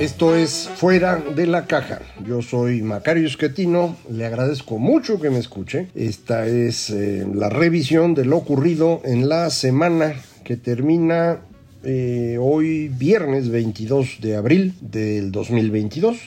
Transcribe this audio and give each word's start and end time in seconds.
Esto 0.00 0.36
es 0.36 0.68
Fuera 0.76 1.16
de 1.16 1.46
la 1.46 1.64
Caja. 1.64 2.02
Yo 2.22 2.42
soy 2.42 2.82
Macario 2.82 3.26
Esquetino. 3.26 3.96
Le 4.10 4.26
agradezco 4.26 4.76
mucho 4.78 5.18
que 5.18 5.30
me 5.30 5.38
escuche. 5.38 5.88
Esta 5.94 6.46
es 6.46 6.90
eh, 6.90 7.26
la 7.32 7.48
revisión 7.48 8.12
de 8.12 8.26
lo 8.26 8.36
ocurrido 8.36 9.00
en 9.06 9.30
la 9.30 9.48
semana 9.48 10.12
que 10.44 10.58
termina 10.58 11.38
eh, 11.82 12.36
hoy 12.38 12.88
viernes 12.88 13.48
22 13.48 14.18
de 14.20 14.36
abril 14.36 14.74
del 14.82 15.32
2022. 15.32 16.18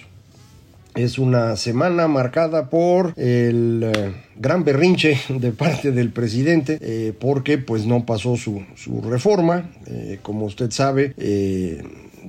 Es 0.95 1.19
una 1.19 1.55
semana 1.55 2.07
marcada 2.07 2.71
por 2.71 3.13
el 3.17 3.83
eh, 3.83 4.13
gran 4.35 4.63
berrinche 4.63 5.21
de 5.29 5.51
parte 5.51 5.91
del 5.91 6.09
presidente 6.09 7.13
porque 7.19 7.59
pues 7.59 7.85
no 7.85 8.03
pasó 8.03 8.35
su, 8.35 8.63
su 8.75 8.99
reforma. 9.01 9.69
como 10.23 10.45
usted 10.45 10.71
sabe, 10.71 11.13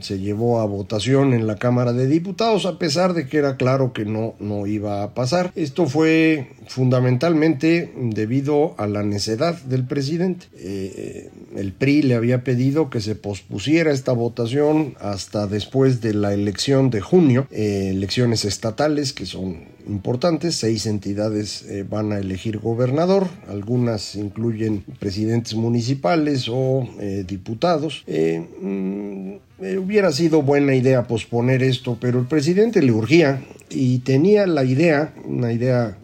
se 0.02 0.18
llevó 0.18 0.60
a 0.60 0.66
votación 0.66 1.32
en 1.32 1.46
la 1.46 1.56
Cámara 1.56 1.92
de 1.92 2.06
Diputados 2.06 2.66
a 2.66 2.78
pesar 2.78 3.14
de 3.14 3.26
que 3.26 3.38
era 3.38 3.56
claro 3.56 3.92
que 3.92 4.04
no, 4.04 4.34
no 4.38 4.66
iba 4.66 5.02
a 5.02 5.14
pasar. 5.14 5.52
Esto 5.54 5.86
fue 5.86 6.52
fundamentalmente 6.66 7.92
debido 7.96 8.74
a 8.78 8.86
la 8.86 9.02
necedad 9.02 9.60
del 9.62 9.84
presidente. 9.86 10.46
Eh, 10.56 11.30
el 11.56 11.72
PRI 11.72 12.02
le 12.02 12.14
había 12.14 12.44
pedido 12.44 12.90
que 12.90 13.00
se 13.00 13.14
pospusiera 13.14 13.92
esta 13.92 14.12
votación 14.12 14.94
hasta 15.00 15.46
después 15.46 16.00
de 16.00 16.14
la 16.14 16.32
elección 16.32 16.90
de 16.90 17.00
junio, 17.00 17.46
eh, 17.50 17.88
elecciones 17.90 18.44
estatales 18.44 19.12
que 19.12 19.26
son 19.26 19.64
importantes, 19.90 20.56
seis 20.56 20.86
entidades 20.86 21.62
eh, 21.62 21.84
van 21.88 22.12
a 22.12 22.18
elegir 22.18 22.58
gobernador, 22.58 23.26
algunas 23.48 24.14
incluyen 24.14 24.84
presidentes 24.98 25.54
municipales 25.54 26.48
o 26.48 26.88
diputados. 27.26 28.04
Mm, 28.06 29.32
hubiera 29.78 30.12
sido 30.12 30.42
buena 30.42 30.74
idea 30.74 31.06
posponer 31.06 31.62
esto, 31.62 31.98
pero 32.00 32.18
el 32.18 32.26
presidente 32.26 32.80
le 32.80 32.92
urgía 32.92 33.42
y 33.68 33.98
tenía 33.98 34.46
la 34.46 34.64
idea, 34.64 35.12
una 35.26 35.52
idea 35.52 35.96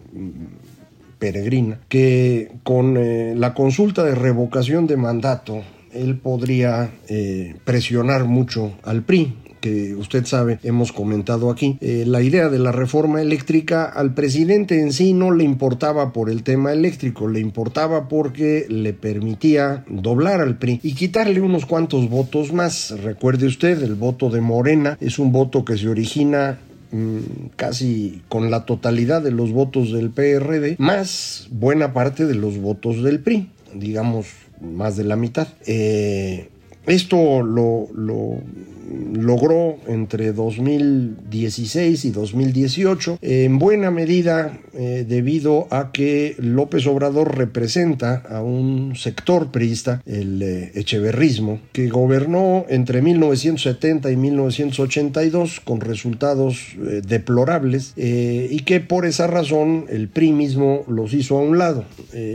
peregrina, 1.18 1.80
que 1.88 2.52
con 2.62 2.96
eh, 2.96 3.34
la 3.36 3.54
consulta 3.54 4.04
de 4.04 4.14
revocación 4.14 4.86
de 4.86 4.96
mandato 4.96 5.62
él 5.92 6.18
podría 6.18 6.90
eh, 7.08 7.56
presionar 7.64 8.24
mucho 8.24 8.74
al 8.82 9.02
PRI, 9.02 9.34
que 9.66 9.94
usted 9.96 10.24
sabe, 10.26 10.58
hemos 10.62 10.92
comentado 10.92 11.50
aquí. 11.50 11.76
Eh, 11.80 12.04
la 12.06 12.22
idea 12.22 12.48
de 12.48 12.58
la 12.58 12.70
reforma 12.70 13.20
eléctrica 13.20 13.84
al 13.84 14.14
presidente 14.14 14.80
en 14.80 14.92
sí 14.92 15.12
no 15.12 15.32
le 15.32 15.42
importaba 15.42 16.12
por 16.12 16.30
el 16.30 16.44
tema 16.44 16.72
eléctrico, 16.72 17.26
le 17.26 17.40
importaba 17.40 18.08
porque 18.08 18.66
le 18.68 18.92
permitía 18.92 19.84
doblar 19.88 20.40
al 20.40 20.58
PRI 20.58 20.78
y 20.82 20.94
quitarle 20.94 21.40
unos 21.40 21.66
cuantos 21.66 22.08
votos 22.08 22.52
más. 22.52 22.94
Recuerde 23.02 23.46
usted, 23.46 23.82
el 23.82 23.96
voto 23.96 24.30
de 24.30 24.40
Morena 24.40 24.96
es 25.00 25.18
un 25.18 25.32
voto 25.32 25.64
que 25.64 25.76
se 25.76 25.88
origina 25.88 26.60
Mm, 26.92 27.48
casi 27.56 28.22
con 28.28 28.50
la 28.50 28.64
totalidad 28.64 29.20
de 29.20 29.32
los 29.32 29.50
votos 29.50 29.92
del 29.92 30.10
PRD, 30.10 30.76
más 30.78 31.48
buena 31.50 31.92
parte 31.92 32.26
de 32.26 32.36
los 32.36 32.58
votos 32.58 33.02
del 33.02 33.18
PRI, 33.18 33.50
digamos 33.74 34.28
más 34.60 34.96
de 34.96 35.02
la 35.02 35.16
mitad. 35.16 35.48
Eh, 35.66 36.48
esto 36.86 37.42
lo, 37.42 37.88
lo 37.92 38.38
logró 39.14 39.76
entre 39.86 40.32
2016 40.32 42.04
y 42.04 42.10
2018, 42.10 43.18
en 43.22 43.58
buena 43.58 43.90
medida 43.90 44.58
eh, 44.74 45.04
debido 45.08 45.68
a 45.70 45.90
que 45.90 46.36
López 46.38 46.86
Obrador 46.86 47.36
representa 47.36 48.22
a 48.28 48.42
un 48.42 48.94
sector 48.94 49.50
priista, 49.50 50.02
el 50.04 50.42
eh, 50.42 50.72
echeverrismo, 50.74 51.60
que 51.72 51.88
gobernó 51.88 52.66
entre 52.68 53.00
1970 53.00 54.10
y 54.10 54.16
1982 54.16 55.60
con 55.60 55.80
resultados 55.80 56.76
eh, 56.78 57.00
deplorables 57.06 57.94
y 57.96 58.60
que 58.60 58.80
por 58.80 59.06
esa 59.06 59.26
razón 59.26 59.86
el 59.88 60.08
PRI 60.08 60.32
mismo 60.32 60.84
los 60.88 61.14
hizo 61.14 61.38
a 61.38 61.42
un 61.42 61.58
lado. 61.58 61.84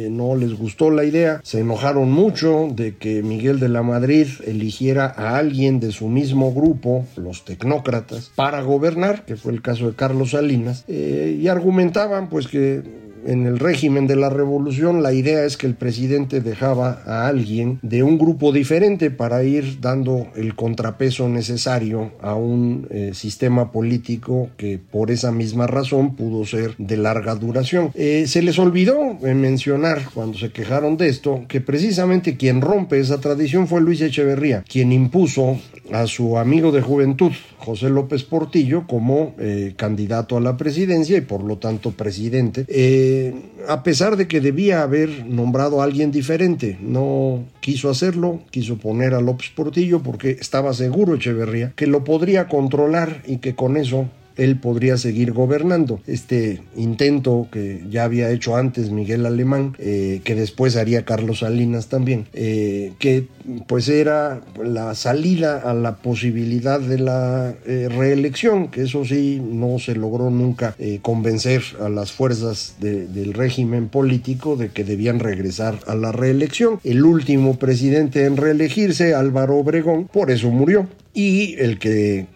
no 0.10 0.36
les 0.36 0.54
gustó 0.54 0.90
la 0.90 1.04
idea, 1.04 1.42
se 1.44 1.60
enojaron 1.60 2.12
mucho 2.12 2.70
de 2.74 2.96
que 2.96 3.22
Miguel 3.24 3.60
de 3.60 3.70
la 3.70 3.84
Madrid 3.84 4.28
eligiera 4.46 5.14
a 5.16 5.38
alguien 5.38 5.80
de 5.80 5.92
su 5.92 6.08
mismo 6.08 6.41
grupo, 6.50 7.06
los 7.18 7.46
tecnócratas, 7.46 8.32
para 8.36 8.62
gobernar, 8.62 9.26
que 9.26 9.36
fue 9.36 9.52
el 9.52 9.62
caso 9.62 9.88
de 9.88 9.96
Carlos 9.96 10.32
Salinas, 10.32 10.86
eh, 10.88 11.38
y 11.40 11.48
argumentaban 11.48 12.30
pues 12.30 12.48
que 12.48 12.82
en 13.26 13.46
el 13.46 13.60
régimen 13.60 14.08
de 14.08 14.16
la 14.16 14.30
revolución 14.30 15.04
la 15.04 15.14
idea 15.14 15.46
es 15.46 15.58
que 15.58 15.68
el 15.68 15.76
presidente 15.76 16.42
dejaba 16.42 17.02
a 17.06 17.28
alguien 17.28 17.80
de 17.82 18.04
un 18.04 18.18
grupo 18.18 18.52
diferente 18.52 19.12
para 19.12 19.44
ir 19.44 19.80
dando 19.80 20.28
el 20.36 20.56
contrapeso 20.56 21.30
necesario 21.30 22.12
a 22.22 22.36
un 22.36 22.88
eh, 22.90 23.12
sistema 23.14 23.72
político 23.72 24.50
que 24.58 24.80
por 24.80 25.12
esa 25.12 25.32
misma 25.32 25.68
razón 25.68 26.16
pudo 26.16 26.46
ser 26.46 26.76
de 26.78 26.98
larga 26.98 27.36
duración. 27.36 27.92
Eh, 27.96 28.26
se 28.28 28.42
les 28.42 28.58
olvidó 28.60 29.16
mencionar 29.22 30.06
cuando 30.14 30.38
se 30.38 30.52
quejaron 30.52 30.98
de 30.98 31.10
esto 31.10 31.46
que 31.48 31.62
precisamente 31.62 32.38
quien 32.38 32.62
rompe 32.62 33.00
esa 33.00 33.20
tradición 33.20 33.68
fue 33.68 33.82
Luis 33.82 34.02
Echeverría, 34.02 34.64
quien 34.68 34.92
impuso 34.92 35.60
a 35.92 36.08
su 36.08 36.38
amigo 36.38 36.72
de 36.72 36.82
juventud, 36.82 37.32
José 37.58 37.90
López 37.90 38.24
Portillo, 38.24 38.86
como 38.88 39.36
eh, 39.40 39.74
candidato 39.76 40.38
a 40.38 40.42
la 40.42 40.58
presidencia 40.58 41.18
y 41.18 41.22
por 41.22 41.44
lo 41.44 41.58
tanto 41.58 41.92
presidente. 41.92 42.66
Eh, 42.68 43.34
a 43.68 43.84
pesar 43.84 44.18
de 44.18 44.28
que 44.28 44.42
debía 44.42 44.82
haber 44.82 45.26
nombrado 45.26 45.82
a 45.82 45.84
alguien 45.84 46.12
diferente, 46.12 46.78
no 46.82 47.44
quiso 47.60 47.90
hacerlo, 47.90 48.42
quiso 48.52 48.78
poner 48.78 49.14
a 49.14 49.22
López 49.22 49.52
Portillo 49.56 50.02
porque 50.02 50.32
estaba 50.32 50.74
seguro 50.74 51.16
Echeverría 51.16 51.74
que 51.76 51.88
lo 51.88 52.04
podría 52.04 52.48
controlar 52.48 53.22
y 53.28 53.38
que 53.38 53.56
con 53.56 53.78
eso 53.78 54.08
él 54.42 54.58
podría 54.58 54.98
seguir 54.98 55.34
gobernando. 55.34 56.00
Este 56.08 56.62
intento 56.76 57.48
que 57.52 57.86
ya 57.90 58.06
había 58.06 58.32
hecho 58.32 58.56
antes 58.56 58.90
Miguel 58.90 59.26
Alemán, 59.28 59.76
eh, 59.78 60.22
que 60.24 60.34
después 60.34 60.76
haría 60.78 61.06
Carlos 61.06 61.40
Salinas 61.40 61.88
también, 61.88 62.26
eh, 62.34 62.94
que 62.98 63.28
pues 63.68 63.88
era 63.88 64.42
la 64.64 64.96
salida 64.96 65.60
a 65.60 65.74
la 65.74 65.98
posibilidad 65.98 66.80
de 66.80 66.98
la 66.98 67.54
eh, 67.66 67.88
reelección, 67.90 68.70
que 68.70 68.84
eso 68.84 69.06
sí 69.06 69.40
no 69.44 69.78
se 69.78 69.96
logró 69.96 70.30
nunca 70.30 70.76
convencer 71.02 71.62
a 71.80 71.90
las 71.90 72.12
fuerzas 72.12 72.76
del 72.80 73.34
régimen 73.34 73.90
político 73.90 74.56
de 74.56 74.70
que 74.70 74.84
debían 74.84 75.20
regresar 75.20 75.80
a 75.88 75.96
la 75.96 76.12
reelección. 76.12 76.80
El 76.84 77.04
último 77.06 77.58
presidente 77.60 78.26
en 78.26 78.38
reelegirse, 78.38 79.14
Álvaro 79.14 79.58
Obregón, 79.58 80.08
por 80.08 80.32
eso 80.32 80.50
murió. 80.50 80.88
Y 81.14 81.56
el 81.60 81.78
que 81.78 82.28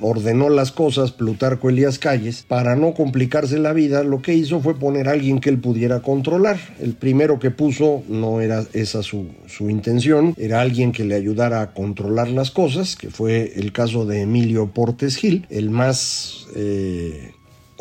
ordenó 0.00 0.48
las 0.48 0.72
cosas 0.72 1.12
Plutarco 1.12 1.68
Elías 1.68 1.98
Calles, 1.98 2.44
para 2.46 2.76
no 2.76 2.94
complicarse 2.94 3.58
la 3.58 3.72
vida, 3.72 4.02
lo 4.02 4.22
que 4.22 4.34
hizo 4.34 4.60
fue 4.60 4.78
poner 4.78 5.08
a 5.08 5.12
alguien 5.12 5.40
que 5.40 5.50
él 5.50 5.58
pudiera 5.58 6.00
controlar. 6.00 6.58
El 6.80 6.94
primero 6.94 7.38
que 7.38 7.50
puso 7.50 8.02
no 8.08 8.40
era 8.40 8.64
esa 8.72 9.02
su, 9.02 9.26
intención, 9.60 10.34
era 10.36 10.60
alguien 10.60 10.92
que 10.92 11.04
le 11.04 11.14
ayudara 11.14 11.62
a 11.62 11.72
controlar 11.72 12.28
las 12.28 12.50
cosas, 12.50 12.96
que 12.96 13.10
fue 13.10 13.52
el 13.56 13.72
caso 13.72 14.06
de 14.06 14.22
Emilio 14.22 14.68
Portes 14.68 15.16
Gil, 15.16 15.46
el 15.50 15.70
más... 15.70 16.46
Eh, 16.54 17.32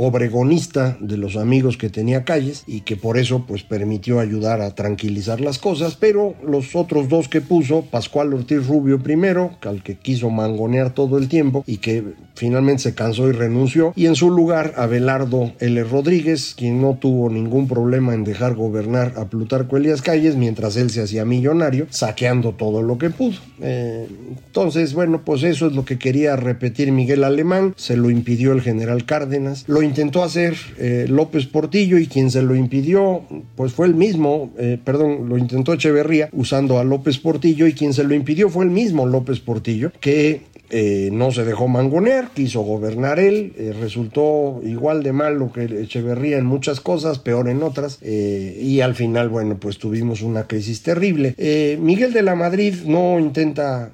obregonista 0.02 0.98
de 1.02 1.18
los 1.18 1.36
amigos 1.36 1.76
que 1.76 1.90
tenía 1.90 2.24
calles 2.24 2.64
y 2.66 2.82
que 2.82 2.96
por 2.96 3.18
eso 3.18 3.44
pues 3.46 3.64
permitió 3.64 4.22
ayudar 4.22 4.62
a 4.62 4.74
tranquilizar 4.74 5.42
las 5.42 5.60
cosas, 5.60 5.98
pero 6.00 6.36
los 6.42 6.74
otros 6.74 7.10
dos 7.10 7.28
que 7.28 7.42
puso, 7.42 7.82
Pascual 7.82 8.34
Ortiz 8.34 8.66
Rubio 8.66 9.04
primero, 9.04 9.52
al 9.62 9.84
que 9.84 9.98
quiso 9.98 10.30
mangonear 10.30 10.94
todo 10.94 11.18
el 11.18 11.28
tiempo 11.28 11.66
y 11.68 11.78
que 11.78 12.14
finalmente 12.34 12.84
se 12.84 12.96
cansó 12.96 13.28
y 13.28 13.34
renunció, 13.34 13.92
y 13.98 14.06
en 14.06 14.16
su 14.16 14.32
lugar 14.32 14.74
Abelardo 14.78 15.52
L. 15.60 15.84
Rodríguez, 15.84 16.56
quien 16.56 16.82
no 16.82 16.94
tuvo 16.96 17.30
ningún 17.30 17.68
problema 17.68 18.14
en 18.14 18.24
dejar 18.24 18.56
gobernar 18.56 19.16
a 19.18 19.26
Plutarco 19.26 19.76
Elías 19.76 20.02
Calles 20.02 20.38
mientras 20.38 20.78
él 20.78 20.90
se 20.92 21.02
hacía 21.02 21.26
millonario, 21.26 21.88
saqueando 21.90 22.54
todo 22.54 22.82
lo 22.82 22.98
que 22.98 23.10
pudo. 23.10 23.36
Eh, 23.62 24.08
entonces, 24.48 24.94
bueno, 24.94 25.24
pues 25.26 25.44
eso 25.44 25.68
es 25.68 25.74
lo 25.74 25.84
que 25.84 26.00
quería 26.00 26.38
repetir 26.38 26.94
Miguel 26.94 27.26
Alemán, 27.26 27.74
se 27.76 27.98
lo 27.98 28.10
impidió 28.10 28.54
el 28.54 28.62
general 28.62 29.04
Cárdenas, 29.06 29.66
lo 29.68 29.82
intentó 29.90 30.24
hacer 30.24 30.56
eh, 30.78 31.06
López 31.10 31.46
Portillo 31.48 31.98
y 31.98 32.08
quien 32.08 32.32
se 32.32 32.42
lo 32.42 32.56
impidió, 32.56 33.24
pues 33.56 33.74
fue 33.74 33.88
el 33.88 33.96
mismo, 33.96 34.52
eh, 34.58 34.78
perdón, 34.84 35.28
lo 35.28 35.38
intentó 35.38 35.74
Echeverría 35.74 36.30
usando 36.32 36.80
a 36.80 36.84
López 36.84 37.18
Portillo 37.18 37.68
y 37.68 37.74
quien 37.74 37.94
se 37.94 38.04
lo 38.04 38.14
impidió 38.14 38.50
fue 38.50 38.64
el 38.66 38.72
mismo 38.72 39.06
López 39.06 39.40
Portillo, 39.40 39.92
que 40.00 40.44
eh, 40.70 41.10
no 41.12 41.32
se 41.32 41.44
dejó 41.44 41.68
mangonear, 41.68 42.30
quiso 42.30 42.62
gobernar 42.62 43.20
él, 43.20 43.54
resultó 43.82 44.62
igual 44.64 45.02
de 45.02 45.14
malo 45.14 45.52
que 45.52 45.64
Echeverría 45.64 46.38
en 46.38 46.46
muchas 46.46 46.80
cosas, 46.80 47.18
peor 47.18 47.50
en 47.50 47.64
otras, 47.64 48.00
y 48.04 48.82
al 48.82 48.94
final, 48.94 49.30
bueno, 49.30 49.58
pues 49.60 49.80
tuvimos 49.80 50.22
una 50.22 50.46
crisis 50.46 50.84
terrible. 50.84 51.36
Miguel 51.80 52.14
de 52.14 52.22
la 52.22 52.36
Madrid 52.36 52.76
no 52.86 53.20
intenta 53.20 53.92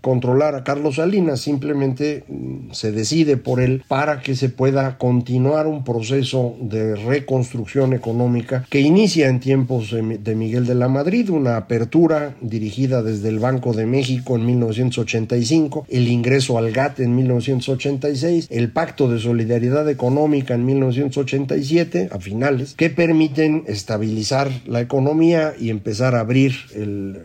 controlar 0.00 0.54
a 0.54 0.64
Carlos 0.64 0.96
Salinas, 0.96 1.40
simplemente 1.40 2.24
mm, 2.28 2.72
se 2.72 2.92
decide 2.92 3.36
por 3.36 3.60
él 3.60 3.82
para 3.88 4.20
que 4.20 4.36
se 4.36 4.48
pueda 4.48 4.98
continuar 4.98 5.66
un 5.66 5.84
proceso 5.84 6.56
de 6.60 6.94
reconstrucción 6.96 7.92
económica 7.92 8.64
que 8.70 8.80
inicia 8.80 9.28
en 9.28 9.40
tiempos 9.40 9.90
de 9.90 10.34
Miguel 10.34 10.66
de 10.66 10.74
la 10.74 10.88
Madrid, 10.88 11.30
una 11.30 11.56
apertura 11.56 12.36
dirigida 12.40 13.02
desde 13.02 13.28
el 13.28 13.38
Banco 13.38 13.72
de 13.72 13.86
México 13.86 14.36
en 14.36 14.46
1985, 14.46 15.86
el 15.88 16.08
ingreso 16.08 16.58
al 16.58 16.72
GATT 16.72 17.00
en 17.00 17.16
1986, 17.16 18.48
el 18.50 18.70
Pacto 18.70 19.08
de 19.08 19.18
Solidaridad 19.18 19.88
Económica 19.88 20.54
en 20.54 20.64
1987, 20.64 22.08
a 22.12 22.18
finales, 22.18 22.74
que 22.74 22.90
permiten 22.90 23.64
estabilizar 23.66 24.50
la 24.66 24.80
economía 24.80 25.54
y 25.58 25.70
empezar 25.70 26.14
a 26.14 26.20
abrir 26.20 26.54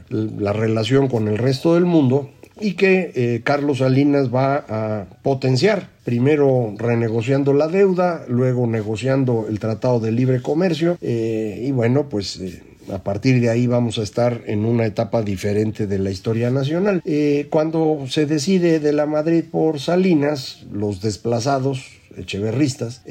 la 0.09 0.53
relación 0.53 1.07
con 1.07 1.27
el 1.27 1.38
resto 1.38 1.75
del 1.75 1.85
mundo 1.85 2.11
y 2.62 2.74
que 2.74 3.12
eh, 3.16 3.42
Carlos 3.44 3.80
Salinas 3.80 4.34
va 4.34 4.66
a 4.68 5.06
potenciar, 5.24 5.90
primero 6.04 6.74
renegociando 6.78 7.54
la 7.54 7.68
deuda, 7.68 8.25
luego 8.28 8.68
negociando 8.68 9.48
el 9.50 9.60
Tratado 9.60 10.00
de 10.00 10.12
Libre 10.12 10.42
Comercio 10.42 10.98
eh, 11.02 11.63
y 11.66 11.72
bueno, 11.72 12.08
pues... 12.10 12.40
Eh, 12.40 12.63
a 12.92 12.98
partir 12.98 13.40
de 13.40 13.48
ahí 13.48 13.68
vamos 13.68 14.00
a 14.00 14.02
estar 14.02 14.42
en 14.48 14.66
una 14.66 14.88
etapa 14.88 15.22
diferente 15.22 15.86
de 15.86 16.00
la 16.00 16.10
historia 16.10 16.50
nacional. 16.50 17.02
cuando 17.50 18.06
se 18.10 18.25
decide 18.25 18.80
de 18.80 18.92
la 18.92 19.06
Madrid 19.06 19.44
por 19.50 19.80
Salinas, 19.80 20.66
los 20.74 21.00
desplazados 21.00 21.86
echeverristas, 22.18 23.04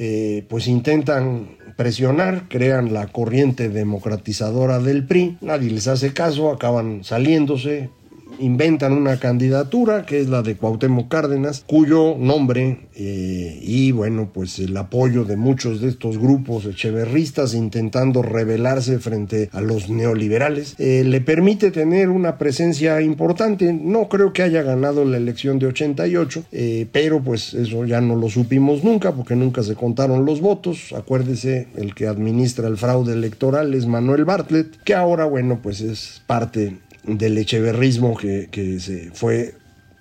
pues 0.48 0.66
intentan 0.66 1.50
presionar, 1.76 2.48
crean 2.48 2.92
la 2.92 3.06
corriente 3.06 3.68
democratizadora 3.68 4.80
del 4.80 5.06
PRI, 5.06 5.38
nadie 5.40 5.70
les 5.70 5.86
hace 5.86 6.12
caso, 6.12 6.50
acaban 6.50 7.04
saliéndose, 7.04 7.88
inventan 8.38 8.92
una 8.92 9.18
candidatura 9.18 10.06
que 10.06 10.20
es 10.20 10.28
la 10.28 10.42
de 10.42 10.56
Cuauhtémoc 10.56 11.08
Cárdenas, 11.08 11.64
cuyo 11.66 12.16
nombre 12.18 12.88
eh, 12.94 13.58
y 13.62 13.92
bueno, 13.92 14.30
pues 14.32 14.58
el 14.58 14.76
apoyo 14.76 15.24
de 15.24 15.36
muchos 15.36 15.80
de 15.80 15.88
estos 15.88 16.18
grupos 16.18 16.66
echeverristas 16.66 17.54
intentando 17.54 18.22
rebelarse 18.22 18.98
frente 18.98 19.48
a 19.52 19.60
los 19.60 19.88
neoliberales 19.88 20.74
eh, 20.78 21.02
le 21.04 21.20
permite 21.20 21.70
tener 21.70 22.08
una 22.08 22.38
presencia 22.38 23.00
importante. 23.00 23.72
No 23.72 24.08
creo 24.08 24.32
que 24.32 24.42
haya 24.42 24.62
ganado 24.62 25.04
la 25.04 25.16
elección 25.16 25.58
de 25.58 25.66
88, 25.66 26.44
eh, 26.52 26.86
pero 26.92 27.22
pues 27.22 27.54
eso 27.54 27.84
ya 27.84 28.00
no 28.00 28.16
lo 28.16 28.28
supimos 28.28 28.84
nunca 28.84 29.12
porque 29.12 29.36
nunca 29.36 29.62
se 29.62 29.74
contaron 29.74 30.24
los 30.24 30.40
votos. 30.40 30.92
Acuérdese, 30.96 31.68
el 31.76 31.94
que 31.94 32.06
administra 32.06 32.68
el 32.68 32.76
fraude 32.76 33.12
electoral 33.12 33.74
es 33.74 33.86
Manuel 33.86 34.24
Bartlett, 34.24 34.82
que 34.84 34.94
ahora 34.94 35.24
bueno, 35.24 35.60
pues 35.62 35.80
es 35.80 36.22
parte 36.26 36.78
del 37.18 37.38
echeverrismo 37.38 38.16
que, 38.16 38.80
se 38.80 39.10
fue 39.12 39.54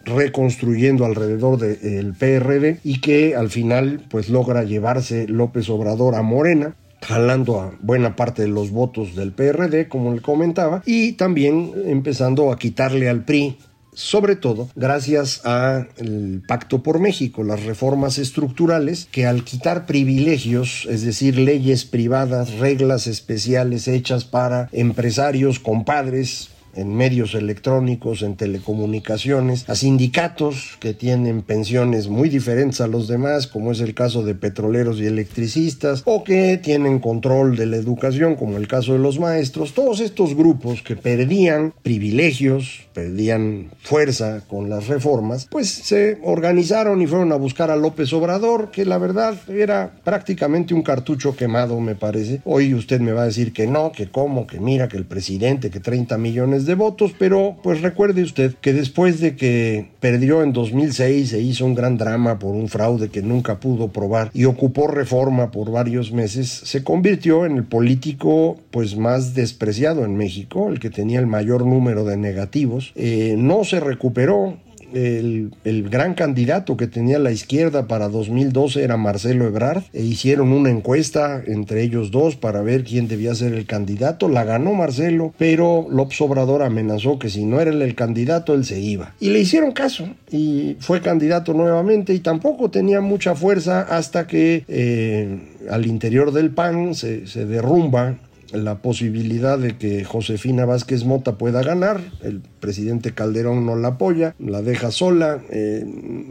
reconstruyendo 0.05 1.05
alrededor 1.05 1.59
del 1.59 2.13
PRD 2.13 2.79
y 2.83 3.01
que 3.01 3.35
al 3.35 3.49
final 3.49 4.01
pues 4.09 4.29
logra 4.29 4.63
llevarse 4.63 5.27
López 5.27 5.69
Obrador 5.69 6.15
a 6.15 6.21
Morena 6.21 6.75
jalando 7.01 7.61
a 7.61 7.73
buena 7.81 8.15
parte 8.15 8.41
de 8.41 8.49
los 8.49 8.71
votos 8.71 9.15
del 9.15 9.31
PRD, 9.31 9.87
como 9.87 10.13
le 10.13 10.21
comentaba, 10.21 10.83
y 10.85 11.13
también 11.13 11.71
empezando 11.85 12.51
a 12.51 12.59
quitarle 12.59 13.07
al 13.07 13.23
PRI 13.23 13.57
sobre 13.99 14.37
todo 14.37 14.69
gracias 14.75 15.45
al 15.45 16.41
Pacto 16.47 16.81
por 16.83 16.99
México, 16.99 17.43
las 17.43 17.65
reformas 17.65 18.17
estructurales 18.17 19.09
que 19.11 19.25
al 19.25 19.43
quitar 19.43 19.85
privilegios, 19.85 20.87
es 20.89 21.03
decir, 21.03 21.37
leyes 21.37 21.83
privadas, 21.83 22.53
reglas 22.59 23.07
especiales 23.07 23.89
hechas 23.89 24.23
para 24.23 24.69
empresarios, 24.71 25.59
compadres, 25.59 26.49
en 26.79 26.95
medios 26.95 27.35
electrónicos, 27.35 28.21
en 28.21 28.35
telecomunicaciones, 28.35 29.69
a 29.69 29.75
sindicatos 29.75 30.77
que 30.79 30.93
tienen 30.93 31.41
pensiones 31.41 32.07
muy 32.07 32.29
diferentes 32.29 32.81
a 32.81 32.87
los 32.87 33.07
demás, 33.07 33.47
como 33.47 33.71
es 33.71 33.81
el 33.81 33.93
caso 33.93 34.23
de 34.23 34.35
petroleros 34.35 34.99
y 34.99 35.05
electricistas, 35.05 36.03
o 36.05 36.23
que 36.23 36.57
tienen 36.57 36.99
control 36.99 37.55
de 37.55 37.65
la 37.65 37.77
educación, 37.77 38.35
como 38.35 38.57
el 38.57 38.67
caso 38.67 38.93
de 38.93 38.99
los 38.99 39.19
maestros, 39.19 39.73
todos 39.73 39.99
estos 39.99 40.35
grupos 40.35 40.81
que 40.81 40.95
perdían 40.95 41.73
privilegios, 41.83 42.87
perdían 42.93 43.71
fuerza 43.81 44.43
con 44.47 44.69
las 44.69 44.87
reformas, 44.87 45.47
pues 45.49 45.69
se 45.69 46.17
organizaron 46.23 47.01
y 47.01 47.07
fueron 47.07 47.31
a 47.31 47.35
buscar 47.35 47.71
a 47.71 47.75
López 47.75 48.11
Obrador, 48.13 48.71
que 48.71 48.85
la 48.85 48.97
verdad 48.97 49.35
era 49.49 49.91
prácticamente 50.03 50.73
un 50.73 50.81
cartucho 50.81 51.35
quemado, 51.35 51.79
me 51.79 51.95
parece. 51.95 52.41
Hoy 52.45 52.73
usted 52.73 52.99
me 52.99 53.11
va 53.11 53.23
a 53.23 53.25
decir 53.25 53.53
que 53.53 53.67
no, 53.67 53.91
que 53.91 54.09
cómo, 54.09 54.47
que 54.47 54.59
mira, 54.59 54.87
que 54.87 54.97
el 54.97 55.05
presidente, 55.05 55.69
que 55.69 55.79
30 55.79 56.17
millones 56.17 56.65
de 56.65 56.68
votos, 56.75 57.13
pero 57.17 57.57
pues 57.63 57.81
recuerde 57.81 58.23
usted 58.23 58.55
que 58.61 58.73
después 58.73 59.19
de 59.19 59.35
que 59.35 59.89
perdió 59.99 60.43
en 60.43 60.53
2006 60.53 61.29
se 61.29 61.41
hizo 61.41 61.65
un 61.65 61.75
gran 61.75 61.97
drama 61.97 62.39
por 62.39 62.55
un 62.55 62.67
fraude 62.67 63.09
que 63.09 63.21
nunca 63.21 63.59
pudo 63.59 63.89
probar 63.89 64.31
y 64.33 64.45
ocupó 64.45 64.87
reforma 64.87 65.51
por 65.51 65.71
varios 65.71 66.11
meses, 66.11 66.49
se 66.49 66.83
convirtió 66.83 67.45
en 67.45 67.57
el 67.57 67.63
político 67.63 68.57
pues 68.71 68.95
más 68.95 69.33
despreciado 69.33 70.05
en 70.05 70.15
México, 70.15 70.69
el 70.69 70.79
que 70.79 70.89
tenía 70.89 71.19
el 71.19 71.27
mayor 71.27 71.65
número 71.65 72.03
de 72.03 72.17
negativos, 72.17 72.93
eh, 72.95 73.35
no 73.37 73.63
se 73.63 73.79
recuperó, 73.79 74.57
el, 74.93 75.89
gran 75.89 76.13
candidato 76.13 76.77
que 76.77 76.87
tenía 76.87 77.19
la 77.19 77.31
izquierda 77.31 77.87
para 77.87 78.09
2012 78.09 78.83
era 78.83 78.97
Marcelo 78.97 79.45
Ebrard 79.45 79.83
e 79.93 80.03
hicieron 80.03 80.51
una 80.51 80.69
encuesta 80.69 81.41
entre 81.45 81.83
ellos 81.83 82.11
dos 82.11 82.35
para 82.35 82.61
ver 82.61 82.83
quién 82.83 83.07
debía 83.07 83.35
ser 83.35 83.53
el 83.53 83.65
candidato. 83.65 84.29
La 84.29 84.43
ganó 84.43 84.73
Marcelo, 84.73 85.33
pero 85.37 85.87
López 85.89 86.19
Obrador 86.21 86.63
amenazó 86.63 87.19
que 87.19 87.29
si 87.29 87.45
no 87.45 87.59
era 87.59 87.71
el 87.71 87.95
candidato, 87.95 88.53
él 88.53 88.65
se 88.65 88.79
iba. 88.79 89.13
Y 89.19 89.29
le 89.29 89.39
hicieron 89.39 89.71
caso 89.71 90.09
y 90.31 90.77
fue 90.79 91.01
candidato 91.01 91.53
nuevamente 91.53 92.13
y 92.13 92.19
tampoco 92.19 92.69
tenía 92.69 93.01
mucha 93.01 93.35
fuerza 93.35 93.81
hasta 93.81 94.27
que 94.27 94.63
eh, 94.67 95.39
al 95.69 95.85
interior 95.85 96.31
del 96.31 96.51
PAN 96.51 96.95
se, 96.95 97.27
se 97.27 97.45
derrumba 97.45 98.17
la 98.53 98.81
posibilidad 98.81 99.57
de 99.57 99.77
que 99.77 100.03
Josefina 100.03 100.65
Vázquez 100.65 101.05
Mota 101.05 101.37
pueda 101.37 101.63
ganar. 101.63 102.01
El 102.21 102.41
presidente 102.59 103.13
Calderón 103.13 103.65
no 103.65 103.75
la 103.75 103.89
apoya, 103.89 104.35
la 104.39 104.61
deja 104.61 104.91
sola, 104.91 105.41
eh, 105.49 105.85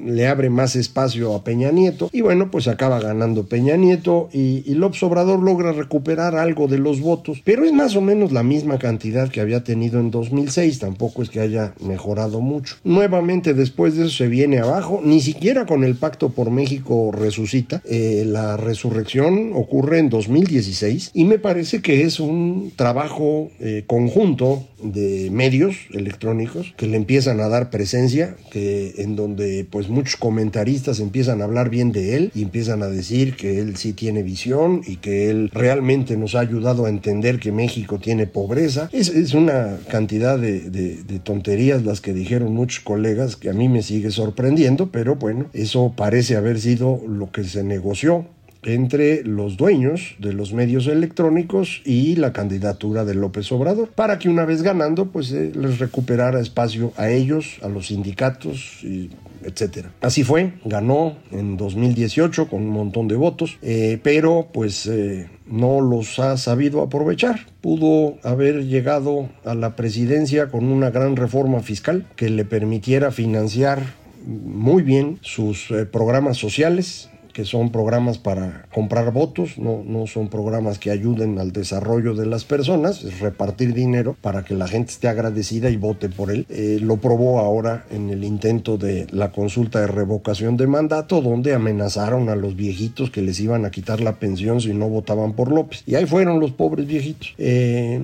le 0.06 0.26
abre 0.26 0.50
más 0.50 0.76
espacio 0.76 1.34
a 1.34 1.44
Peña 1.44 1.70
Nieto 1.70 2.10
y 2.12 2.20
bueno, 2.20 2.50
pues 2.50 2.68
acaba 2.68 3.00
ganando 3.00 3.46
Peña 3.46 3.76
Nieto 3.76 4.28
y, 4.32 4.62
y, 4.66 4.74
López 4.74 5.02
Obrador 5.02 5.42
logra 5.42 5.72
recuperar 5.72 6.36
algo 6.36 6.68
de 6.68 6.78
los 6.78 7.00
votos, 7.00 7.40
pero 7.44 7.64
es 7.64 7.72
más 7.72 7.96
o 7.96 8.00
menos 8.00 8.32
la 8.32 8.42
misma 8.42 8.78
cantidad 8.78 9.28
que 9.28 9.40
había 9.40 9.64
tenido 9.64 10.00
en 10.00 10.10
2006, 10.10 10.78
tampoco 10.78 11.22
es 11.22 11.30
que 11.30 11.40
haya 11.40 11.74
mejorado 11.80 12.40
mucho. 12.40 12.76
Nuevamente 12.84 13.54
después 13.54 13.96
de 13.96 14.06
eso 14.06 14.16
se 14.16 14.28
viene 14.28 14.58
abajo, 14.58 15.00
ni 15.04 15.20
siquiera 15.20 15.66
con 15.66 15.84
el 15.84 15.96
Pacto 15.96 16.30
por 16.30 16.50
México 16.50 17.10
resucita, 17.12 17.82
eh, 17.84 18.24
la 18.26 18.56
resurrección 18.56 19.52
ocurre 19.54 19.98
en 19.98 20.08
2016 20.08 21.10
y 21.14 21.24
me 21.24 21.38
parece 21.38 21.82
que 21.82 22.02
es 22.02 22.07
un 22.20 22.72
trabajo 22.74 23.50
eh, 23.60 23.84
conjunto 23.86 24.66
de 24.82 25.28
medios 25.30 25.76
electrónicos 25.92 26.72
que 26.76 26.86
le 26.86 26.96
empiezan 26.96 27.40
a 27.40 27.48
dar 27.48 27.70
presencia, 27.70 28.36
en 28.54 29.16
donde 29.16 29.66
pues 29.68 29.88
muchos 29.88 30.16
comentaristas 30.16 31.00
empiezan 31.00 31.40
a 31.40 31.44
hablar 31.44 31.68
bien 31.68 31.90
de 31.92 32.16
él 32.16 32.30
y 32.34 32.42
empiezan 32.42 32.82
a 32.82 32.88
decir 32.88 33.36
que 33.36 33.58
él 33.58 33.76
sí 33.76 33.92
tiene 33.92 34.22
visión 34.22 34.82
y 34.86 34.96
que 34.96 35.30
él 35.30 35.50
realmente 35.52 36.16
nos 36.16 36.34
ha 36.34 36.40
ayudado 36.40 36.86
a 36.86 36.88
entender 36.88 37.40
que 37.40 37.52
México 37.52 37.98
tiene 37.98 38.26
pobreza. 38.26 38.88
Es, 38.92 39.08
es 39.08 39.34
una 39.34 39.78
cantidad 39.88 40.38
de 40.38 41.20
tonterías 41.24 41.84
las 41.84 42.00
que 42.00 42.12
dijeron 42.12 42.54
muchos 42.54 42.84
colegas 42.84 43.36
que 43.36 43.50
a 43.50 43.52
mí 43.52 43.68
me 43.68 43.82
sigue 43.82 44.10
sorprendiendo, 44.10 44.90
pero 44.90 45.16
bueno, 45.16 45.46
eso 45.52 45.92
parece 45.96 46.36
haber 46.36 46.60
sido 46.60 47.00
lo 47.06 47.30
que 47.30 47.44
se 47.44 47.64
negoció 47.64 48.26
entre 48.62 49.22
los 49.24 49.56
dueños 49.56 50.16
de 50.18 50.32
los 50.32 50.52
medios 50.52 50.86
electrónicos 50.86 51.80
y 51.84 52.16
la 52.16 52.32
candidatura 52.32 53.04
de 53.04 53.14
López 53.14 53.50
Obrador, 53.52 53.88
para 53.88 54.18
que 54.18 54.28
una 54.28 54.44
vez 54.44 54.62
ganando, 54.62 55.06
pues 55.06 55.32
eh, 55.32 55.52
les 55.54 55.78
recuperara 55.78 56.40
espacio 56.40 56.92
a 56.96 57.10
ellos, 57.10 57.58
a 57.62 57.68
los 57.68 57.88
sindicatos 57.88 58.82
y 58.82 59.10
etcétera. 59.44 59.92
Así 60.00 60.24
fue, 60.24 60.54
ganó 60.64 61.16
en 61.30 61.56
2018 61.56 62.48
con 62.48 62.62
un 62.62 62.70
montón 62.70 63.06
de 63.06 63.14
votos, 63.14 63.56
eh, 63.62 63.98
pero 64.02 64.48
pues 64.52 64.86
eh, 64.86 65.30
no 65.46 65.80
los 65.80 66.18
ha 66.18 66.36
sabido 66.36 66.82
aprovechar. 66.82 67.46
Pudo 67.60 68.18
haber 68.24 68.66
llegado 68.66 69.28
a 69.44 69.54
la 69.54 69.76
presidencia 69.76 70.48
con 70.48 70.64
una 70.64 70.90
gran 70.90 71.14
reforma 71.14 71.60
fiscal 71.60 72.06
que 72.16 72.30
le 72.30 72.44
permitiera 72.44 73.12
financiar 73.12 73.80
muy 74.26 74.82
bien 74.82 75.18
sus 75.22 75.72
programas 75.90 76.36
sociales, 76.36 77.08
que 77.38 77.44
son 77.44 77.70
programas 77.70 78.18
para 78.18 78.66
comprar 78.74 79.12
votos, 79.12 79.58
no, 79.58 79.84
no 79.86 80.08
son 80.08 80.26
programas 80.26 80.80
que 80.80 80.90
ayuden 80.90 81.38
al 81.38 81.52
desarrollo 81.52 82.16
de 82.16 82.26
las 82.26 82.44
personas, 82.44 83.04
es 83.04 83.20
repartir 83.20 83.74
dinero 83.74 84.16
para 84.20 84.44
que 84.44 84.54
la 84.54 84.66
gente 84.66 84.90
esté 84.90 85.06
agradecida 85.06 85.70
y 85.70 85.76
vote 85.76 86.08
por 86.08 86.32
él. 86.32 86.46
Eh, 86.48 86.80
lo 86.82 86.96
probó 86.96 87.38
ahora 87.38 87.86
en 87.92 88.10
el 88.10 88.24
intento 88.24 88.76
de 88.76 89.06
la 89.12 89.30
consulta 89.30 89.80
de 89.80 89.86
revocación 89.86 90.56
de 90.56 90.66
mandato, 90.66 91.20
donde 91.20 91.54
amenazaron 91.54 92.28
a 92.28 92.34
los 92.34 92.56
viejitos 92.56 93.12
que 93.12 93.22
les 93.22 93.38
iban 93.38 93.64
a 93.64 93.70
quitar 93.70 94.00
la 94.00 94.16
pensión 94.16 94.60
si 94.60 94.74
no 94.74 94.88
votaban 94.88 95.34
por 95.34 95.52
López. 95.52 95.84
Y 95.86 95.94
ahí 95.94 96.06
fueron 96.06 96.40
los 96.40 96.50
pobres 96.50 96.88
viejitos. 96.88 97.36
Eh, 97.38 98.00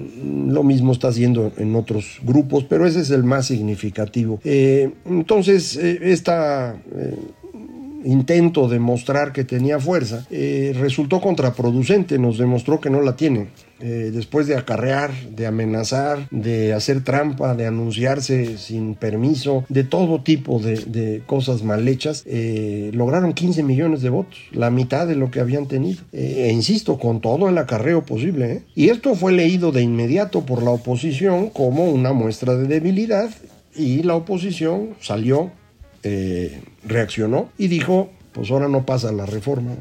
lo 0.47 0.63
mismo 0.63 0.93
está 0.93 1.09
haciendo 1.09 1.51
en 1.57 1.75
otros 1.75 2.21
grupos, 2.23 2.63
pero 2.69 2.87
ese 2.87 3.01
es 3.01 3.11
el 3.11 3.25
más 3.25 3.47
significativo. 3.47 4.39
Eh, 4.45 4.93
entonces, 5.07 5.75
esta 5.75 6.77
intento 8.05 8.69
de 8.69 8.79
mostrar 8.79 9.33
que 9.33 9.45
tenía 9.45 9.81
fuerza, 9.81 10.27
eh, 10.31 10.75
resultó 10.79 11.21
contraproducente, 11.21 12.19
nos 12.19 12.39
demostró 12.39 12.81
que 12.81 12.91
no 12.91 13.01
la 13.01 13.17
tiene. 13.17 13.49
Eh, 13.81 14.11
después 14.15 14.47
de 14.47 14.57
acarrear, 14.57 15.13
de 15.31 15.47
amenazar, 15.47 16.29
de 16.31 16.73
hacer 16.73 17.03
trampa, 17.03 17.55
de 17.55 17.67
anunciarse 17.67 18.57
sin 18.57 18.95
permiso, 18.95 19.65
de 19.69 19.85
todo 19.85 20.23
tipo 20.23 20.59
de, 20.59 21.23
cosas 21.27 21.63
mal 21.63 21.87
hechas, 21.89 22.23
eh, 22.27 22.91
lograron 22.95 23.33
15 23.33 23.63
millones 23.63 24.01
de 24.01 24.11
votos, 24.11 24.39
la 24.53 24.71
mitad 24.71 25.07
de 25.07 25.17
lo 25.17 25.31
que 25.31 25.41
habían 25.41 25.67
tenido. 25.67 26.03
e 26.13 26.51
insisto, 26.53 26.99
con 26.99 27.21
todo 27.21 27.49
el 27.49 27.59
acarreo 27.59 28.05
posible. 28.05 28.63
Y 28.75 28.89
esto 28.89 29.15
fue 29.15 29.33
leído 29.33 29.73
de 29.73 29.83
inmediato 29.83 30.47
por 30.47 30.63
la 30.63 30.71
oposición 30.71 31.51
como 31.51 31.91
una 31.91 32.13
muestra 32.13 32.57
de 32.57 32.67
debilidad 32.67 33.31
y 33.75 34.03
la 34.03 34.15
oposición 34.15 34.91
salió 35.01 35.51
reaccionó 36.87 37.51
y 37.59 37.69
dijo, 37.69 38.11
pues 38.33 38.51
ahora 38.51 38.69
no 38.69 38.85
pasa 38.85 39.13
la 39.13 39.27
reforma. 39.27 39.73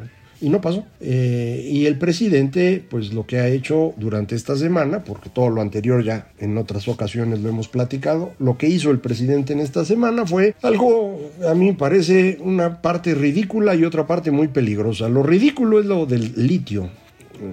Y 0.41 0.50
no 0.50 0.60
pasó. 0.60 0.83
Eh, 1.00 1.69
y 1.72 1.86
el 1.86 1.98
presidente, 1.98 2.83
pues 2.89 3.13
lo 3.13 3.25
que 3.25 3.39
ha 3.39 3.48
hecho 3.48 3.93
durante 3.95 4.36
esta 4.36 4.57
semana, 4.57 5.05
porque 5.05 5.29
todo 5.29 5.50
lo 5.50 5.62
anterior 5.62 6.03
ya 6.03 6.27
en 6.38 6.57
otras 6.57 6.89
ocasiones 6.89 7.39
lo 7.39 7.48
hemos 7.48 7.69
platicado, 7.69 8.33
lo 8.39 8.57
que 8.57 8.67
hizo 8.67 8.91
el 8.91 9.00
presidente 9.00 9.53
en 9.53 9.62
esta 9.62 9.86
semana 9.86 10.25
fue 10.25 10.53
algo, 10.62 11.31
a 11.50 11.53
mí 11.53 11.67
me 11.67 11.74
parece, 11.75 12.39
una 12.41 12.81
parte 12.81 13.15
ridícula 13.15 13.74
y 13.75 13.86
otra 13.86 14.05
parte 14.05 14.31
muy 14.31 14.50
peligrosa. 14.50 15.07
Lo 15.07 15.24
ridículo 15.24 15.79
es 15.79 15.86
lo 15.86 16.05
del 16.05 16.33
litio, 16.36 16.89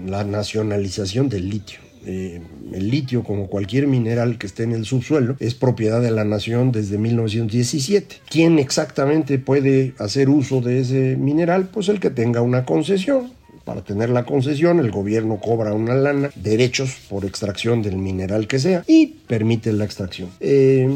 la 0.08 0.24
nacionalización 0.24 1.28
del 1.28 1.48
litio. 1.48 1.89
Eh, 2.06 2.40
el 2.72 2.90
litio, 2.90 3.22
como 3.24 3.48
cualquier 3.48 3.86
mineral 3.86 4.38
que 4.38 4.46
esté 4.46 4.62
en 4.62 4.72
el 4.72 4.84
subsuelo, 4.84 5.36
es 5.38 5.54
propiedad 5.54 6.00
de 6.00 6.10
la 6.10 6.24
nación 6.24 6.72
desde 6.72 6.98
1917. 6.98 8.16
¿Quién 8.28 8.58
exactamente 8.58 9.38
puede 9.38 9.94
hacer 9.98 10.28
uso 10.28 10.60
de 10.60 10.80
ese 10.80 11.16
mineral? 11.16 11.68
Pues 11.72 11.88
el 11.88 12.00
que 12.00 12.10
tenga 12.10 12.42
una 12.42 12.64
concesión. 12.64 13.32
Para 13.64 13.82
tener 13.82 14.08
la 14.08 14.24
concesión, 14.24 14.80
el 14.80 14.90
gobierno 14.90 15.38
cobra 15.38 15.74
una 15.74 15.94
lana, 15.94 16.30
derechos 16.34 16.96
por 17.08 17.24
extracción 17.24 17.82
del 17.82 17.96
mineral 17.96 18.46
que 18.46 18.58
sea 18.58 18.82
y 18.86 19.06
permite 19.06 19.72
la 19.72 19.84
extracción. 19.84 20.30
Eh, 20.40 20.88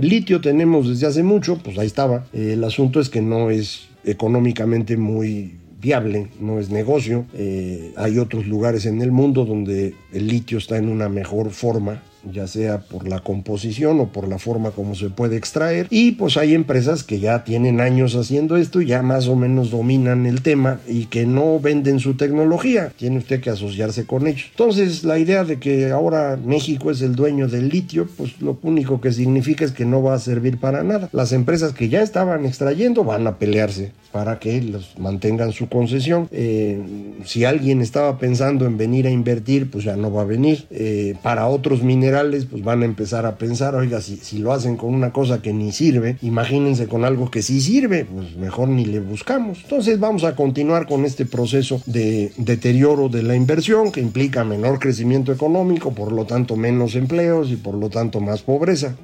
litio 0.00 0.40
tenemos 0.40 0.88
desde 0.88 1.06
hace 1.06 1.22
mucho, 1.22 1.58
pues 1.62 1.78
ahí 1.78 1.86
estaba. 1.86 2.26
el 2.32 2.64
asunto 2.64 2.98
es 2.98 3.08
que 3.08 3.20
no 3.20 3.50
es 3.50 3.88
económicamente 4.04 4.96
muy 4.96 5.58
viable, 5.82 6.28
no 6.40 6.60
es 6.60 6.70
negocio. 6.70 7.26
Eh, 7.34 7.92
hay 7.96 8.18
otros 8.18 8.46
lugares 8.46 8.86
en 8.86 9.02
el 9.02 9.10
mundo 9.10 9.44
donde 9.44 9.94
el 10.12 10.28
litio 10.28 10.58
está 10.58 10.78
en 10.78 10.88
una 10.88 11.08
mejor 11.08 11.50
forma 11.50 12.00
ya 12.30 12.46
sea 12.46 12.80
por 12.80 13.08
la 13.08 13.20
composición 13.20 14.00
o 14.00 14.08
por 14.08 14.28
la 14.28 14.38
forma 14.38 14.70
como 14.70 14.94
se 14.94 15.10
puede 15.10 15.36
extraer. 15.36 15.86
Y 15.90 16.12
pues 16.12 16.36
hay 16.36 16.54
empresas 16.54 17.02
que 17.02 17.20
ya 17.20 17.44
tienen 17.44 17.80
años 17.80 18.14
haciendo 18.14 18.56
esto 18.56 18.80
y 18.80 18.86
ya 18.86 19.02
más 19.02 19.28
o 19.28 19.36
menos 19.36 19.70
dominan 19.70 20.26
el 20.26 20.42
tema 20.42 20.80
y 20.86 21.06
que 21.06 21.26
no 21.26 21.58
venden 21.60 21.98
su 21.98 22.14
tecnología. 22.14 22.92
Tiene 22.96 23.18
usted 23.18 23.40
que 23.40 23.50
asociarse 23.50 24.06
con 24.06 24.26
ellos. 24.26 24.46
Entonces 24.50 25.04
la 25.04 25.18
idea 25.18 25.44
de 25.44 25.58
que 25.58 25.90
ahora 25.90 26.38
México 26.42 26.90
es 26.90 27.02
el 27.02 27.14
dueño 27.14 27.48
del 27.48 27.68
litio, 27.68 28.08
pues 28.16 28.40
lo 28.40 28.58
único 28.62 29.00
que 29.00 29.12
significa 29.12 29.64
es 29.64 29.72
que 29.72 29.84
no 29.84 30.02
va 30.02 30.14
a 30.14 30.18
servir 30.18 30.58
para 30.58 30.82
nada. 30.82 31.08
Las 31.12 31.32
empresas 31.32 31.72
que 31.72 31.88
ya 31.88 32.02
estaban 32.02 32.46
extrayendo 32.46 33.04
van 33.04 33.26
a 33.26 33.38
pelearse 33.38 33.92
para 34.12 34.38
que 34.38 34.60
los 34.60 34.98
mantengan 34.98 35.52
su 35.52 35.68
concesión. 35.68 36.28
Eh, 36.32 36.80
si 37.24 37.44
alguien 37.44 37.80
estaba 37.80 38.18
pensando 38.18 38.66
en 38.66 38.76
venir 38.76 39.06
a 39.06 39.10
invertir, 39.10 39.70
pues 39.70 39.84
ya 39.84 39.96
no 39.96 40.12
va 40.12 40.22
a 40.22 40.26
venir. 40.26 40.66
Eh, 40.70 41.14
para 41.22 41.46
otros 41.46 41.82
mineros 41.82 42.11
pues 42.50 42.62
van 42.62 42.82
a 42.82 42.84
empezar 42.84 43.26
a 43.26 43.36
pensar, 43.36 43.74
oiga, 43.74 44.00
si, 44.00 44.16
si 44.16 44.38
lo 44.38 44.52
hacen 44.52 44.76
con 44.76 44.94
una 44.94 45.12
cosa 45.12 45.42
que 45.42 45.52
ni 45.52 45.72
sirve, 45.72 46.16
imagínense 46.22 46.86
con 46.88 47.04
algo 47.04 47.30
que 47.30 47.42
sí 47.42 47.60
sirve, 47.60 48.04
pues 48.04 48.36
mejor 48.36 48.68
ni 48.68 48.84
le 48.84 49.00
buscamos. 49.00 49.60
Entonces 49.62 49.98
vamos 49.98 50.24
a 50.24 50.36
continuar 50.36 50.86
con 50.86 51.04
este 51.04 51.26
proceso 51.26 51.82
de 51.86 52.32
deterioro 52.36 53.08
de 53.08 53.22
la 53.22 53.34
inversión 53.34 53.92
que 53.92 54.00
implica 54.00 54.44
menor 54.44 54.78
crecimiento 54.78 55.32
económico, 55.32 55.92
por 55.92 56.12
lo 56.12 56.24
tanto 56.24 56.56
menos 56.56 56.94
empleos 56.94 57.50
y 57.50 57.56
por 57.56 57.74
lo 57.74 57.90
tanto 57.90 58.20
más 58.20 58.42
pobreza. 58.42 58.96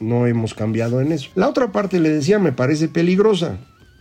No 0.00 0.26
hemos 0.26 0.54
cambiado 0.54 1.00
en 1.00 1.12
eso. 1.12 1.30
La 1.34 1.48
otra 1.48 1.72
parte, 1.72 2.00
le 2.00 2.10
decía, 2.10 2.38
me 2.38 2.52
parece 2.52 2.88
peligrosa. 2.88 3.58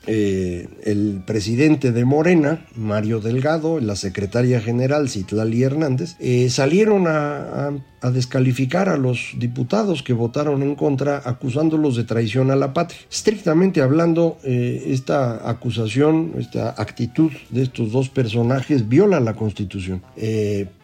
Eh, 0.08 0.68
el 0.84 1.22
presidente 1.26 1.92
de 1.92 2.06
Morena, 2.06 2.66
Mario 2.76 3.20
Delgado, 3.20 3.80
la 3.80 3.96
secretaria 3.96 4.62
general, 4.62 5.10
Citlali 5.10 5.64
Hernández, 5.64 6.16
eh, 6.20 6.50
salieron 6.50 7.06
a, 7.08 7.72
descalificar 8.14 8.88
a 8.88 8.96
los 8.96 9.34
diputados 9.38 10.04
que 10.04 10.14
votaron 10.14 10.64
en 10.64 10.76
contra, 10.76 11.22
acusándolos 11.26 11.98
de 11.98 12.06
traición 12.06 12.50
a 12.50 12.56
la 12.56 12.74
patria. 12.74 13.00
Estrictamente 13.12 13.82
hablando, 13.82 14.38
eh, 14.44 14.86
esta 14.88 15.50
acusación, 15.50 16.32
esta 16.38 16.70
actitud 16.78 17.32
de 17.50 17.64
estos 17.64 17.92
dos 17.92 18.08
personajes 18.10 18.88
viola 18.88 19.20
la 19.20 19.36
Constitución. 19.36 20.02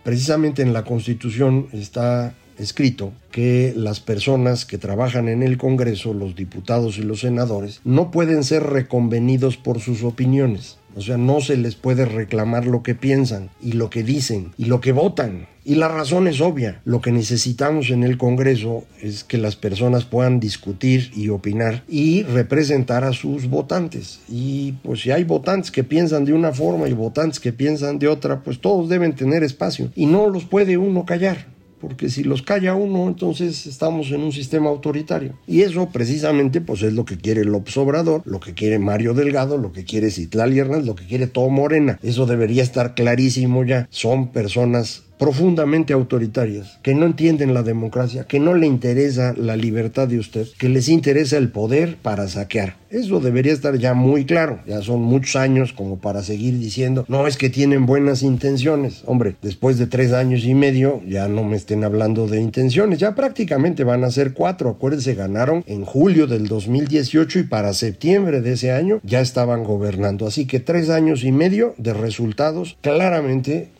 precisamente 0.03 0.62
en 0.62 0.74
la 0.74 0.84
Constitución 0.84 1.67
está 1.72 2.36
escrito 2.57 3.13
que 3.31 3.74
las 3.75 4.00
personas 4.00 4.65
que 4.65 4.77
trabajan 4.77 5.27
en 5.27 5.43
el 5.43 5.57
Congreso, 5.57 6.13
los 6.13 6.35
diputados 6.35 6.97
y 6.97 7.01
los 7.01 7.21
senadores, 7.21 7.81
no 7.83 8.12
pueden 8.12 8.43
ser 8.43 8.63
reconvenidos 8.63 9.57
por 9.57 9.79
sus 9.79 10.03
opiniones. 10.03 10.77
O 10.95 11.01
sea, 11.01 11.17
no 11.17 11.41
se 11.41 11.57
les 11.57 11.75
puede 11.75 12.05
reclamar 12.05 12.65
lo 12.65 12.81
que 12.81 12.95
piensan 12.95 13.50
y 13.62 13.74
lo 13.74 13.89
que 13.89 14.03
dicen 14.03 14.53
y 14.57 14.65
lo 14.65 14.79
que 14.79 14.93
votan. 14.93 15.47
Y 15.65 15.75
la 15.75 15.89
razón 15.89 16.27
es 16.27 16.39
obvia. 16.39 16.79
Lo 16.85 17.01
que 17.01 17.12
necesitamos 17.12 17.89
en 17.89 18.03
el 18.03 18.17
Congreso 18.17 18.85
es 19.01 19.25
que 19.25 19.38
las 19.38 19.57
personas 19.57 20.05
puedan 20.05 20.39
discutir 20.39 21.12
y 21.13 21.29
opinar 21.29 21.83
y 21.89 22.24
representar 22.24 23.03
a 23.03 23.12
sus 23.12 23.50
votantes. 23.50 24.21
Y 24.29 24.74
pues 24.83 25.01
si 25.01 25.12
hay 25.12 25.25
votantes 25.25 25.71
que 25.71 25.83
piensan 25.83 26.24
de 26.24 26.33
una 26.33 26.53
forma 26.53 26.88
y 26.88 26.93
votantes 26.93 27.41
que 27.41 27.51
piensan 27.51 28.00
de 28.00 28.07
otra, 28.07 28.41
pues 28.41 28.62
todos 28.62 28.88
deben 28.88 29.15
tener 29.15 29.43
espacio. 29.43 29.91
Y 29.95 30.05
no 30.05 30.29
los 30.29 30.45
puede 30.45 30.77
uno 30.77 31.05
callar 31.05 31.54
porque 31.79 32.10
si 32.10 32.24
los 32.24 32.41
calla 32.41 32.75
uno, 32.75 33.08
entonces 33.08 33.65
estamos 33.65 34.12
en 34.12 34.22
un 34.22 34.32
sistema 34.32 34.70
autoritario. 34.70 35.38
Y 35.48 35.62
eso 35.62 35.89
precisamente 35.89 36.62
pues 36.62 36.82
es 36.84 36.94
lo 36.94 37.05
que 37.05 37.17
quiere 37.17 37.44
López 37.46 37.77
Obrador, 37.77 38.22
lo 38.25 38.39
que 38.39 38.53
quiere 38.53 38.79
Mario 38.79 39.13
Delgado, 39.13 39.58
lo 39.58 39.72
que 39.72 39.84
quiere 39.84 40.12
Citlal 40.12 40.58
Hernández, 40.58 40.86
lo 40.86 40.96
que 40.96 41.05
quiere 41.05 41.27
todo 41.27 41.50
Morena. 41.50 42.00
Eso 42.01 42.25
debería 42.25 42.63
estar 42.63 42.96
clarísimo 42.96 43.63
ya. 43.63 43.88
Son 43.89 44.32
personas 44.32 45.03
profundamente 45.17 45.93
autoritarias, 45.93 46.79
que 46.81 46.93
no 46.93 47.05
entienden 47.05 47.53
la 47.53 47.63
democracia, 47.63 48.25
que 48.25 48.39
no 48.39 48.53
le 48.53 48.67
interesa 48.67 49.34
la 49.38 49.55
libertad 49.55 50.07
de 50.07 50.19
usted, 50.19 50.48
que 50.57 50.69
les 50.69 50.89
interesa 50.89 51.38
el 51.38 51.50
poder 51.50 51.98
para 52.01 52.27
saquear. 52.27 52.75
Eso 52.89 53.19
debería 53.19 53.51
estar 53.51 53.77
ya 53.77 53.93
muy 53.93 54.25
claro. 54.25 54.62
Ya 54.65 54.81
son 54.81 55.01
muchos 55.01 55.36
años 55.36 55.74
como 55.74 55.98
para 55.98 56.24
seguir 56.24 56.60
diciendo, 56.60 57.05
no 57.07 57.27
es 57.27 57.36
que 57.36 57.50
tienen 57.50 57.86
buenas 57.86 58.24
intenciones. 58.24 59.03
Hombre, 59.05 59.36
después 59.41 59.77
de 59.77 59.88
tres 59.88 60.13
años 60.13 60.45
y 60.45 60.53
medio, 60.53 61.01
ya 61.05 61.27
no 61.27 61.43
me 61.43 61.57
estén 61.57 61.84
hablando 61.84 62.27
de 62.27 62.39
intenciones, 62.39 63.00
ya 63.00 63.13
prácticamente 63.13 63.84
van 63.84 64.03
a 64.03 64.12
ser 64.12 64.34
cuatro. 64.34 64.69
Acuérdense, 64.69 65.13
ganaron 65.13 65.63
en 65.67 65.84
julio 65.84 66.27
del 66.27 66.48
2018 66.48 67.39
y 67.39 67.43
para 67.43 67.74
septiembre 67.74 68.41
de 68.41 68.53
ese 68.53 68.72
año 68.72 69.01
ya 69.03 69.19
estaban 69.19 69.63
gobernando. 69.63 70.27
Así 70.27 70.45
que 70.45 70.60
tres 70.60 70.89
años 70.89 71.24
y 71.24 71.31
medio 71.31 71.75
de 71.77 71.93
resultados 71.93 72.77
claramente 72.81 73.72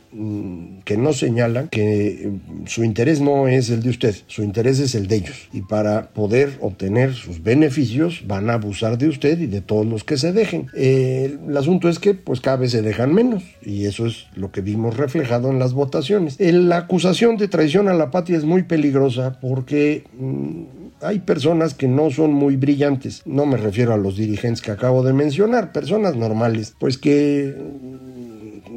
que 0.86 0.98
no 0.98 1.14
señalan 1.14 1.68
que 1.68 2.30
mm, 2.32 2.68
su 2.68 2.84
interés 2.84 3.20
no 3.22 3.48
es 3.48 3.70
el 3.70 3.84
de 3.84 3.90
usted, 3.90 4.16
su 4.28 4.44
interés 4.44 4.80
es 4.80 4.96
el 4.96 5.08
de 5.08 5.18
ellos. 5.18 5.50
Y 5.52 5.62
para 5.62 6.10
poder 6.10 6.58
obtener 6.62 7.14
sus 7.14 7.44
beneficios 7.44 8.24
van 8.26 8.50
a 8.50 8.54
abusar 8.54 8.98
de 8.98 9.10
usted 9.10 9.40
y 9.40 9.48
de 9.48 9.62
todos 9.62 9.86
los 9.86 10.04
que 10.04 10.18
se 10.18 10.32
dejen. 10.32 10.68
Eh, 10.74 11.38
el 11.48 11.58
asunto 11.58 11.90
es 11.90 12.00
que 12.00 12.14
pues 12.14 12.40
cada 12.40 12.58
vez 12.58 12.72
se 12.72 12.82
dejan 12.82 13.14
menos 13.14 13.44
y 13.62 13.86
eso 13.86 14.06
es 14.06 14.28
lo 14.36 14.52
que 14.52 14.62
vimos 14.62 14.96
reflejado 14.98 15.50
en 15.50 15.60
las 15.60 15.74
votaciones. 15.74 16.38
La 16.40 16.78
acusación 16.78 17.38
de 17.38 17.48
traición 17.48 17.90
a 17.90 17.94
la 17.94 18.12
patria 18.12 18.38
es 18.38 18.46
muy 18.46 18.64
peligrosa 18.64 19.40
porque... 19.42 20.04
Mm, 20.18 20.86
hay 21.02 21.20
personas 21.20 21.74
que 21.74 21.88
no 21.88 22.10
son 22.10 22.34
muy 22.34 22.56
brillantes, 22.56 23.22
no 23.26 23.46
me 23.46 23.58
refiero 23.58 23.94
a 23.94 23.98
los 23.98 24.16
dirigentes 24.16 24.62
que 24.62 24.72
acabo 24.72 25.04
de 25.04 25.14
mencionar, 25.14 25.72
personas 25.72 26.16
normales, 26.16 26.74
pues 26.80 26.98
que 26.98 27.54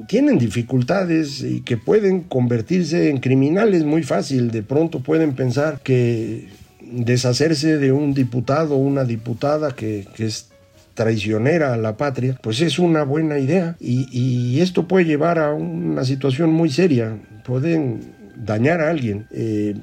tienen 0.08 0.38
dificultades 0.38 1.42
y 1.42 1.60
que 1.60 1.76
pueden 1.76 2.22
convertirse 2.22 3.10
en 3.10 3.18
criminales 3.18 3.84
muy 3.84 4.02
fácil. 4.02 4.50
De 4.50 4.62
pronto 4.62 5.00
pueden 5.00 5.34
pensar 5.34 5.80
que 5.80 6.48
deshacerse 6.80 7.76
de 7.76 7.92
un 7.92 8.14
diputado 8.14 8.74
o 8.74 8.78
una 8.78 9.04
diputada 9.04 9.72
que, 9.72 10.08
es 10.18 10.48
traicionera 10.94 11.74
a 11.74 11.76
la 11.76 11.96
patria, 11.96 12.36
pues 12.42 12.60
es 12.60 12.80
una 12.80 13.04
buena 13.04 13.38
idea 13.38 13.76
y, 13.78 14.08
y 14.10 14.60
esto 14.60 14.88
puede 14.88 15.04
llevar 15.04 15.38
a 15.38 15.52
una 15.52 16.04
situación 16.04 16.50
muy 16.50 16.70
seria. 16.70 17.16
Pueden 17.44 18.17
dañar 18.44 18.80
a 18.80 18.90
alguien. 18.90 19.26
Eh, 19.30 19.74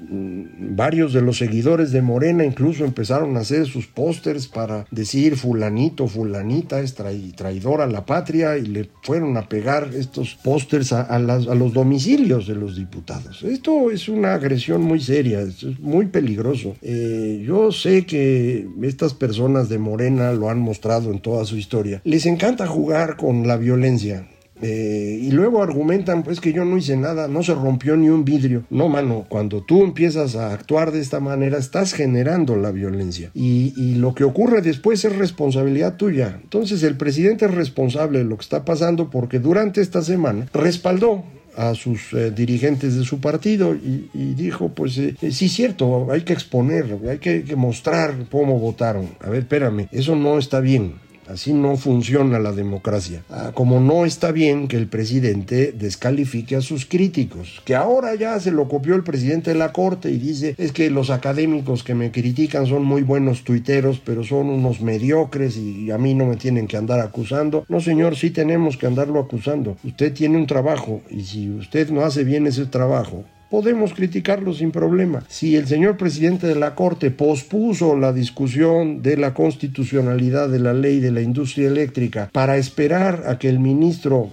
varios 0.60 1.14
de 1.14 1.22
los 1.22 1.38
seguidores 1.38 1.92
de 1.92 2.02
Morena 2.02 2.46
incluso 2.46 2.86
empezaron 2.86 3.38
a 3.38 3.42
hacer 3.42 3.66
sus 3.66 3.88
pósters 3.88 4.48
para 4.48 4.86
decir 4.92 5.36
fulanito, 5.36 6.08
fulanita 6.08 6.80
es 6.80 6.96
traidora 6.96 7.86
a 7.86 7.88
la 7.88 8.06
patria 8.06 8.58
y 8.58 8.66
le 8.66 8.90
fueron 9.02 9.38
a 9.38 9.48
pegar 9.48 9.90
estos 9.94 10.36
pósters 10.36 10.94
a, 10.94 11.20
los 11.20 11.74
domicilios 11.74 12.48
de 12.48 12.56
los 12.56 12.76
diputados. 12.76 13.44
Esto 13.44 13.92
es 13.92 14.10
una 14.10 14.34
agresión 14.34 14.82
muy 14.82 15.00
seria, 15.00 15.42
es 15.42 15.64
muy 15.80 16.08
peligroso. 16.08 16.76
Eh, 16.82 17.44
yo 17.46 17.72
sé 17.72 18.06
que 18.06 18.68
estas 18.84 19.14
personas 19.14 19.70
de 19.70 19.78
Morena 19.78 20.32
lo 20.32 20.50
han 20.50 20.60
mostrado 20.60 21.12
en 21.12 21.20
toda 21.20 21.46
su 21.46 21.58
historia. 21.58 22.02
Les 22.04 22.26
encanta 22.26 22.68
jugar 22.68 23.18
con 23.18 23.48
la 23.48 23.58
violencia. 23.58 24.28
Eh, 24.68 25.20
y 25.22 25.30
luego 25.30 25.62
argumentan 25.62 26.24
pues 26.24 26.40
que 26.40 26.52
yo 26.52 26.66
no 26.66 26.76
hice 26.76 26.98
nada, 26.98 27.28
no 27.28 27.44
se 27.44 27.54
rompió 27.54 27.96
ni 27.96 28.10
un 28.10 28.26
vidrio. 28.26 28.64
No, 28.72 28.90
mano, 28.90 29.28
cuando 29.30 29.62
tú 29.62 29.84
empiezas 29.84 30.36
a 30.36 30.54
actuar 30.54 30.92
de 30.92 31.02
esta 31.02 31.20
manera 31.20 31.60
estás 31.60 31.94
generando 31.94 32.56
la 32.56 32.72
violencia 32.72 33.30
y, 33.36 33.74
lo 33.96 34.16
que 34.16 34.24
ocurre 34.24 34.62
después 34.62 35.06
es 35.06 35.16
responsabilidad 35.16 35.98
tuya. 35.98 36.40
Entonces 36.42 36.82
el 36.84 36.98
presidente 36.98 37.46
es 37.46 37.54
responsable 37.54 38.20
de 38.20 38.26
lo 38.26 38.38
que 38.38 38.42
está 38.42 38.66
pasando 38.66 39.10
porque 39.12 39.40
durante 39.40 39.82
esta 39.82 40.02
semana 40.02 40.48
respaldó 40.54 41.24
a 41.56 41.76
sus 41.76 42.12
eh, 42.14 42.32
dirigentes 42.32 42.96
de 42.96 43.06
su 43.06 43.20
partido 43.20 43.76
y, 43.76 44.34
dijo, 44.34 44.70
pues 44.70 44.98
eh, 44.98 45.16
sí, 45.32 45.48
cierto, 45.48 46.12
hay 46.12 46.22
que 46.22 46.34
exponer, 46.34 46.98
hay 47.10 47.20
que, 47.20 47.44
que, 47.44 47.56
mostrar 47.56 48.16
cómo 48.32 48.60
votaron. 48.60 49.10
A 49.22 49.30
ver, 49.30 49.42
espérame, 49.42 49.88
eso 49.92 50.16
no 50.16 50.38
está 50.38 50.60
bien. 50.60 51.05
Así 51.28 51.54
no 51.54 51.78
funciona 51.78 52.40
la 52.40 52.52
democracia. 52.52 53.24
Ah, 53.30 53.52
como 53.54 53.80
no 53.80 54.06
está 54.06 54.32
bien 54.32 54.68
que 54.68 54.78
el 54.78 54.88
presidente 54.88 55.72
descalifique 55.72 56.56
a 56.56 56.62
sus 56.62 56.86
críticos, 56.86 57.62
que 57.66 57.76
ahora 57.76 58.16
ya 58.16 58.40
se 58.40 58.52
lo 58.52 58.68
copió 58.68 58.96
el 58.96 59.04
presidente 59.04 59.52
de 59.52 59.60
la 59.60 59.74
Corte 59.74 60.12
y 60.12 60.18
dice, 60.18 60.56
es 60.58 60.72
que 60.72 60.90
los 60.90 61.10
académicos 61.10 61.84
que 61.84 61.96
me 61.96 62.12
critican 62.12 62.66
son 62.66 62.84
muy 62.84 63.02
buenos 63.02 63.44
tuiteros, 63.44 64.00
pero 64.04 64.24
son 64.24 64.50
unos 64.50 64.82
mediocres 64.82 65.58
y 65.58 65.92
a 65.92 65.98
mí 65.98 66.14
no 66.14 66.26
me 66.26 66.36
tienen 66.36 66.68
que 66.68 66.78
andar 66.78 67.00
acusando. 67.00 67.66
No, 67.70 67.80
señor, 67.82 68.16
sí 68.16 68.30
tenemos 68.30 68.78
que 68.78 68.88
andarlo 68.88 69.20
acusando. 69.20 69.78
Usted 69.84 70.14
tiene 70.14 70.38
un 70.38 70.48
trabajo 70.48 71.02
y 71.10 71.24
si 71.24 71.50
usted 71.50 71.90
no 71.90 72.02
hace 72.02 72.24
bien 72.24 72.48
ese 72.48 72.66
trabajo, 72.66 73.24
podemos 73.50 73.94
criticarlo 73.94 74.54
sin 74.54 74.72
problema. 74.72 75.24
Si 75.28 75.56
el 75.56 75.68
señor 75.68 75.98
presidente 75.98 76.48
de 76.48 76.56
la 76.56 76.76
Corte 76.76 77.12
pospuso 77.12 77.96
la 77.98 78.14
discusión 78.14 79.02
de 79.02 79.18
la 79.18 79.34
constitucionalidad 79.34 80.50
de 80.50 80.60
la 80.60 80.74
ley 80.74 81.00
de 81.00 81.12
la 81.12 81.22
industria 81.22 81.68
eléctrica 81.68 82.30
para 82.32 82.58
esperar 82.58 83.24
a 83.28 83.38
que 83.38 83.50
el 83.50 83.60
ministro 83.60 84.32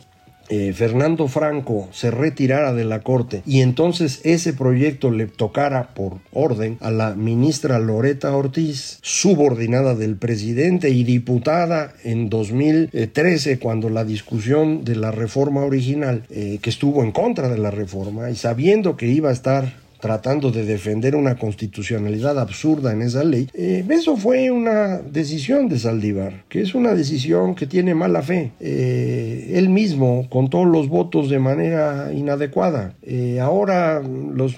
eh, 0.48 0.72
Fernando 0.72 1.28
Franco 1.28 1.88
se 1.92 2.10
retirara 2.10 2.72
de 2.72 2.84
la 2.84 3.00
Corte 3.00 3.42
y 3.46 3.60
entonces 3.60 4.20
ese 4.24 4.52
proyecto 4.52 5.10
le 5.10 5.26
tocara 5.26 5.94
por 5.94 6.18
orden 6.32 6.78
a 6.80 6.90
la 6.90 7.14
ministra 7.14 7.78
Loreta 7.78 8.34
Ortiz, 8.34 8.98
subordinada 9.02 9.94
del 9.94 10.16
presidente 10.16 10.90
y 10.90 11.04
diputada 11.04 11.92
en 12.04 12.28
2013 12.28 13.58
cuando 13.58 13.88
la 13.88 14.04
discusión 14.04 14.84
de 14.84 14.96
la 14.96 15.10
reforma 15.10 15.62
original, 15.62 16.24
eh, 16.30 16.58
que 16.60 16.70
estuvo 16.70 17.02
en 17.02 17.12
contra 17.12 17.48
de 17.48 17.58
la 17.58 17.70
reforma 17.70 18.30
y 18.30 18.36
sabiendo 18.36 18.96
que 18.96 19.08
iba 19.08 19.30
a 19.30 19.32
estar 19.32 19.81
tratando 20.02 20.50
de 20.50 20.64
defender 20.64 21.14
una 21.14 21.36
constitucionalidad 21.36 22.36
absurda 22.40 22.92
en 22.92 23.02
esa 23.02 23.22
ley, 23.22 23.48
eh, 23.54 23.84
eso 23.88 24.16
fue 24.16 24.50
una 24.50 24.98
decisión 24.98 25.68
de 25.68 25.78
Saldívar, 25.78 26.42
que 26.48 26.60
es 26.60 26.74
una 26.74 26.92
decisión 26.92 27.54
que 27.54 27.68
tiene 27.68 27.94
mala 27.94 28.20
fe. 28.20 28.50
Eh, 28.58 29.52
él 29.54 29.68
mismo 29.68 30.26
contó 30.28 30.64
los 30.64 30.88
votos 30.88 31.30
de 31.30 31.38
manera 31.38 32.12
inadecuada. 32.12 32.94
Eh, 33.02 33.38
ahora 33.38 34.02
los 34.02 34.56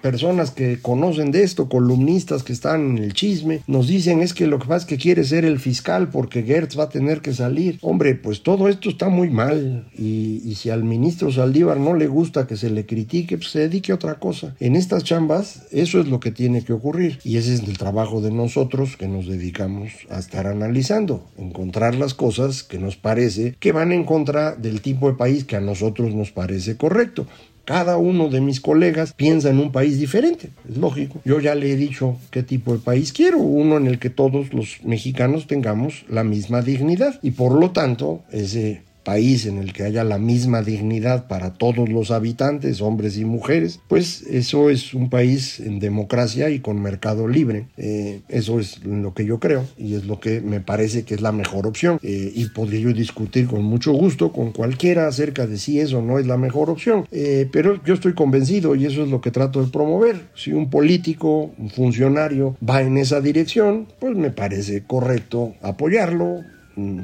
personas 0.00 0.50
que 0.50 0.80
conocen 0.80 1.30
de 1.30 1.42
esto, 1.42 1.68
columnistas 1.68 2.42
que 2.42 2.52
están 2.52 2.96
en 2.96 3.04
el 3.04 3.14
chisme, 3.14 3.62
nos 3.66 3.88
dicen 3.88 4.20
es 4.20 4.34
que 4.34 4.46
lo 4.46 4.58
que 4.58 4.66
pasa 4.66 4.84
es 4.84 4.86
que 4.86 4.96
quiere 4.96 5.24
ser 5.24 5.44
el 5.44 5.58
fiscal 5.58 6.08
porque 6.08 6.42
Gertz 6.42 6.78
va 6.78 6.84
a 6.84 6.88
tener 6.88 7.20
que 7.20 7.32
salir. 7.32 7.78
Hombre, 7.82 8.14
pues 8.14 8.42
todo 8.42 8.68
esto 8.68 8.90
está 8.90 9.08
muy 9.08 9.30
mal 9.30 9.88
y, 9.96 10.42
y 10.44 10.54
si 10.54 10.70
al 10.70 10.84
ministro 10.84 11.30
Saldívar 11.32 11.78
no 11.78 11.94
le 11.94 12.06
gusta 12.06 12.46
que 12.46 12.56
se 12.56 12.70
le 12.70 12.86
critique, 12.86 13.36
pues 13.36 13.50
se 13.50 13.60
dedique 13.60 13.92
a 13.92 13.96
otra 13.96 14.18
cosa. 14.18 14.54
En 14.60 14.76
estas 14.76 15.04
chambas 15.04 15.66
eso 15.70 16.00
es 16.00 16.08
lo 16.08 16.20
que 16.20 16.30
tiene 16.30 16.64
que 16.64 16.72
ocurrir 16.72 17.18
y 17.24 17.36
ese 17.36 17.54
es 17.54 17.60
el 17.60 17.78
trabajo 17.78 18.20
de 18.20 18.30
nosotros 18.30 18.96
que 18.96 19.08
nos 19.08 19.26
dedicamos 19.26 19.92
a 20.08 20.18
estar 20.18 20.46
analizando, 20.46 21.26
encontrar 21.36 21.94
las 21.94 22.14
cosas 22.14 22.62
que 22.62 22.78
nos 22.78 22.96
parece 22.96 23.54
que 23.58 23.72
van 23.72 23.92
en 23.92 24.04
contra 24.04 24.54
del 24.54 24.80
tipo 24.80 25.08
de 25.08 25.16
país 25.16 25.44
que 25.44 25.56
a 25.56 25.60
nosotros 25.60 26.14
nos 26.14 26.30
parece 26.30 26.76
correcto. 26.76 27.26
Cada 27.70 27.98
uno 27.98 28.28
de 28.28 28.40
mis 28.40 28.60
colegas 28.60 29.12
piensa 29.12 29.48
en 29.48 29.60
un 29.60 29.70
país 29.70 29.96
diferente, 29.96 30.50
es 30.68 30.76
lógico. 30.76 31.20
Yo 31.24 31.38
ya 31.38 31.54
le 31.54 31.70
he 31.70 31.76
dicho 31.76 32.16
qué 32.32 32.42
tipo 32.42 32.72
de 32.72 32.80
país 32.80 33.12
quiero, 33.12 33.38
uno 33.38 33.76
en 33.76 33.86
el 33.86 34.00
que 34.00 34.10
todos 34.10 34.52
los 34.52 34.82
mexicanos 34.82 35.46
tengamos 35.46 36.04
la 36.08 36.24
misma 36.24 36.62
dignidad 36.62 37.20
y 37.22 37.30
por 37.30 37.52
lo 37.52 37.70
tanto 37.70 38.24
ese 38.32 38.82
país 39.02 39.46
en 39.46 39.58
el 39.58 39.72
que 39.72 39.84
haya 39.84 40.04
la 40.04 40.18
misma 40.18 40.62
dignidad 40.62 41.26
para 41.26 41.54
todos 41.54 41.88
los 41.88 42.10
habitantes, 42.10 42.80
hombres 42.80 43.16
y 43.18 43.24
mujeres, 43.24 43.80
pues 43.88 44.22
eso 44.22 44.70
es 44.70 44.94
un 44.94 45.10
país 45.10 45.60
en 45.60 45.78
democracia 45.78 46.50
y 46.50 46.60
con 46.60 46.80
mercado 46.80 47.28
libre. 47.28 47.66
Eh, 47.76 48.20
eso 48.28 48.60
es 48.60 48.84
lo 48.84 49.14
que 49.14 49.24
yo 49.24 49.40
creo 49.40 49.64
y 49.76 49.94
es 49.94 50.04
lo 50.04 50.20
que 50.20 50.40
me 50.40 50.60
parece 50.60 51.04
que 51.04 51.14
es 51.14 51.20
la 51.20 51.32
mejor 51.32 51.66
opción. 51.66 51.98
Eh, 52.02 52.32
y 52.34 52.46
podría 52.46 52.80
yo 52.80 52.92
discutir 52.92 53.46
con 53.46 53.64
mucho 53.64 53.92
gusto 53.92 54.32
con 54.32 54.52
cualquiera 54.52 55.06
acerca 55.06 55.46
de 55.46 55.58
si 55.58 55.80
eso 55.80 56.02
no 56.02 56.18
es 56.18 56.26
la 56.26 56.36
mejor 56.36 56.70
opción. 56.70 57.06
Eh, 57.10 57.48
pero 57.52 57.82
yo 57.84 57.94
estoy 57.94 58.14
convencido 58.14 58.74
y 58.74 58.86
eso 58.86 59.02
es 59.02 59.10
lo 59.10 59.20
que 59.20 59.30
trato 59.30 59.62
de 59.62 59.70
promover. 59.70 60.28
Si 60.34 60.52
un 60.52 60.70
político, 60.70 61.52
un 61.58 61.70
funcionario 61.70 62.56
va 62.66 62.82
en 62.82 62.96
esa 62.98 63.20
dirección, 63.20 63.86
pues 63.98 64.16
me 64.16 64.30
parece 64.30 64.82
correcto 64.82 65.54
apoyarlo 65.62 66.44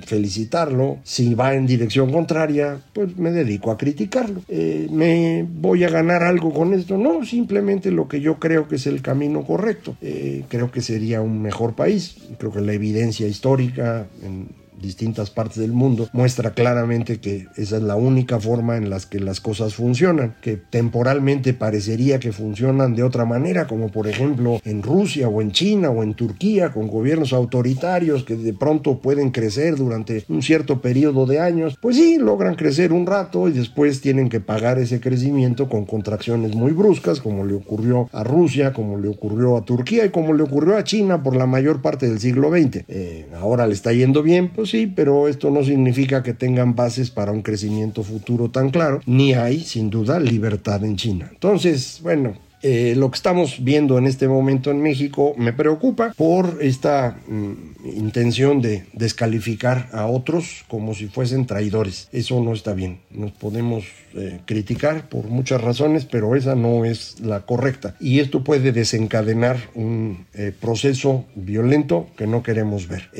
felicitarlo. 0.05 0.99
Si 1.05 1.35
va 1.35 1.55
en 1.55 1.67
dirección 1.67 2.13
contraria, 2.13 2.81
pues 2.93 3.17
me 3.17 3.31
dedico 3.31 3.71
a 3.71 3.77
criticarlo. 3.77 4.43
Eh, 4.49 4.89
¿Me 4.91 5.47
voy 5.49 5.85
a 5.85 5.89
ganar 5.89 6.23
algo 6.23 6.53
con 6.53 6.75
esto? 6.75 6.97
No, 6.97 7.25
simplemente 7.25 7.91
lo 7.91 8.09
que 8.09 8.21
yo 8.21 8.39
creo 8.39 8.69
que 8.69 8.77
es 8.77 8.87
el 8.87 9.03
camino 9.03 9.45
correcto. 9.45 9.97
Eh, 10.01 10.45
creo 10.49 10.71
que 10.71 10.81
sería 10.81 11.21
un 11.21 11.43
mejor 11.43 11.75
país. 11.75 12.17
Creo 12.39 12.53
que 12.53 12.61
la 12.61 12.73
evidencia 12.73 13.27
histórica 13.27 14.07
en 14.23 14.49
distintas 14.81 15.31
partes 15.31 15.59
del 15.59 15.73
mundo 15.73 16.09
muestra 16.12 16.51
claramente 16.51 17.21
que 17.21 17.47
esa 17.57 17.77
es 17.77 17.83
la 17.83 17.97
única 17.97 18.41
forma 18.41 18.77
en 18.77 18.91
las 18.91 19.07
que 19.07 19.21
las 19.21 19.41
cosas 19.41 19.75
funcionan, 19.75 20.35
que 20.41 20.57
temporalmente 20.57 21.55
parecería 21.55 22.19
que 22.19 22.33
funcionan 22.33 22.95
de 22.95 23.03
otra 23.03 23.25
manera, 23.25 23.67
como 23.67 23.91
por 23.91 24.09
ejemplo 24.09 24.61
en 24.65 24.83
Rusia 24.83 25.29
o 25.29 25.43
en 25.43 25.53
China 25.53 25.91
o 25.91 26.03
en 26.03 26.15
Turquía, 26.15 26.73
con 26.73 26.89
gobiernos 26.89 27.33
autoritarios 27.33 28.25
que 28.25 28.37
de 28.37 28.53
pronto 28.53 29.01
pueden 29.01 29.31
crecer 29.31 29.77
durante 29.77 30.25
un 30.29 30.43
cierto 30.43 30.81
periodo 30.81 31.27
de 31.27 31.41
años, 31.41 31.77
pues 31.81 31.97
sí, 31.97 32.19
logran 32.19 32.55
crecer 32.55 32.93
un 32.93 33.07
rato 33.07 33.49
y 33.49 33.53
después 33.53 34.01
tienen 34.01 34.29
que 34.29 34.41
pagar 34.41 34.79
ese 34.79 35.01
crecimiento 35.01 35.69
con 35.69 35.87
contracciones 35.87 36.55
muy 36.55 36.73
bruscas, 36.73 37.21
como 37.21 37.45
le 37.45 37.55
ocurrió 37.55 38.09
a 38.12 38.25
Rusia, 38.25 38.73
como 38.73 38.99
le 38.99 39.09
ocurrió 39.09 39.57
a 39.57 39.65
Turquía 39.65 40.05
y 40.05 40.11
como 40.11 40.33
le 40.33 40.43
ocurrió 40.43 40.77
a 40.77 40.85
China 40.85 41.23
por 41.23 41.37
la 41.37 41.47
mayor 41.47 41.83
parte 41.83 42.09
del 42.09 42.21
siglo 42.21 42.51
XX. 42.51 42.85
Eh, 42.89 43.27
ahora 43.41 43.67
le 43.67 43.75
está 43.75 43.93
yendo 43.93 44.23
bien, 44.23 44.51
pues 44.55 44.66
sí, 44.67 44.87
pero 44.87 45.29
esto 45.29 45.51
no 45.51 45.65
significa 45.65 46.23
que 46.23 46.35
tengan 46.35 46.75
bases 46.75 47.11
para 47.11 47.33
un 47.33 47.43
crecimiento 47.43 48.03
futuro 48.03 48.51
tan 48.51 48.71
claro, 48.71 49.01
ni 49.07 49.33
hay, 49.35 49.61
sin 49.61 49.91
duda, 49.91 50.21
libertad 50.21 50.85
en 50.85 50.97
China. 50.97 51.29
Entonces, 51.33 52.01
bueno, 52.03 52.35
Eh, 52.62 52.95
lo 52.97 53.11
que 53.11 53.16
estamos 53.16 53.62
viendo 53.62 53.99
en 53.99 54.07
este 54.07 54.29
momento 54.29 54.71
en 54.71 54.81
México 54.81 55.35
me 55.37 55.53
preocupa 55.53 56.12
por 56.16 56.59
esta 56.62 57.19
mm, 57.29 57.53
intención 57.97 58.62
de 58.62 58.87
descalificar 58.95 59.88
a 59.92 60.07
otros 60.07 60.64
como 60.66 60.95
si 60.95 61.07
fuesen 61.07 61.47
traidores. 61.47 62.09
Eso 62.12 62.42
no 62.42 62.55
está 62.55 62.73
bien. 62.73 63.01
Nos 63.11 63.33
podemos 63.33 63.85
eh, 64.14 64.40
criticar 64.47 65.09
por 65.09 65.27
muchas 65.27 65.61
razones, 65.61 66.07
pero 66.07 66.35
esa 66.35 66.55
no 66.55 66.85
es 66.85 67.21
la 67.21 67.40
correcta. 67.40 67.95
Y 68.01 68.21
esto 68.21 68.42
puede 68.42 68.73
desencadenar 68.73 69.59
un 69.75 70.27
eh, 70.33 70.53
proceso 70.59 71.27
violento 71.35 72.09
que 72.16 72.27
no 72.27 72.42
queremos 72.42 72.88
ver. 72.88 73.11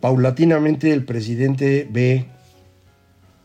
paulatinamente 0.00 0.92
el 0.92 1.04
presidente 1.04 1.86
ve 1.90 2.26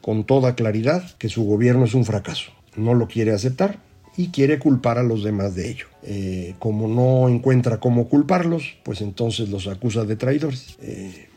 con 0.01 0.25
toda 0.25 0.55
claridad 0.55 1.03
que 1.19 1.29
su 1.29 1.45
gobierno 1.45 1.85
es 1.85 1.93
un 1.93 2.05
fracaso. 2.05 2.51
No 2.75 2.95
lo 2.95 3.07
quiere 3.07 3.33
aceptar 3.33 3.90
y 4.17 4.29
quiere 4.29 4.59
culpar 4.59 4.97
a 4.97 5.03
los 5.03 5.23
demás 5.23 5.55
de 5.55 5.69
ello. 5.69 5.85
Eh, 6.03 6.55
como 6.59 6.87
no 6.87 7.29
encuentra 7.29 7.79
cómo 7.79 8.07
culparlos, 8.07 8.75
pues 8.83 9.01
entonces 9.01 9.49
los 9.49 9.67
acusa 9.67 10.03
de 10.05 10.15
traidores. 10.15 10.77
Eh, 10.81 11.27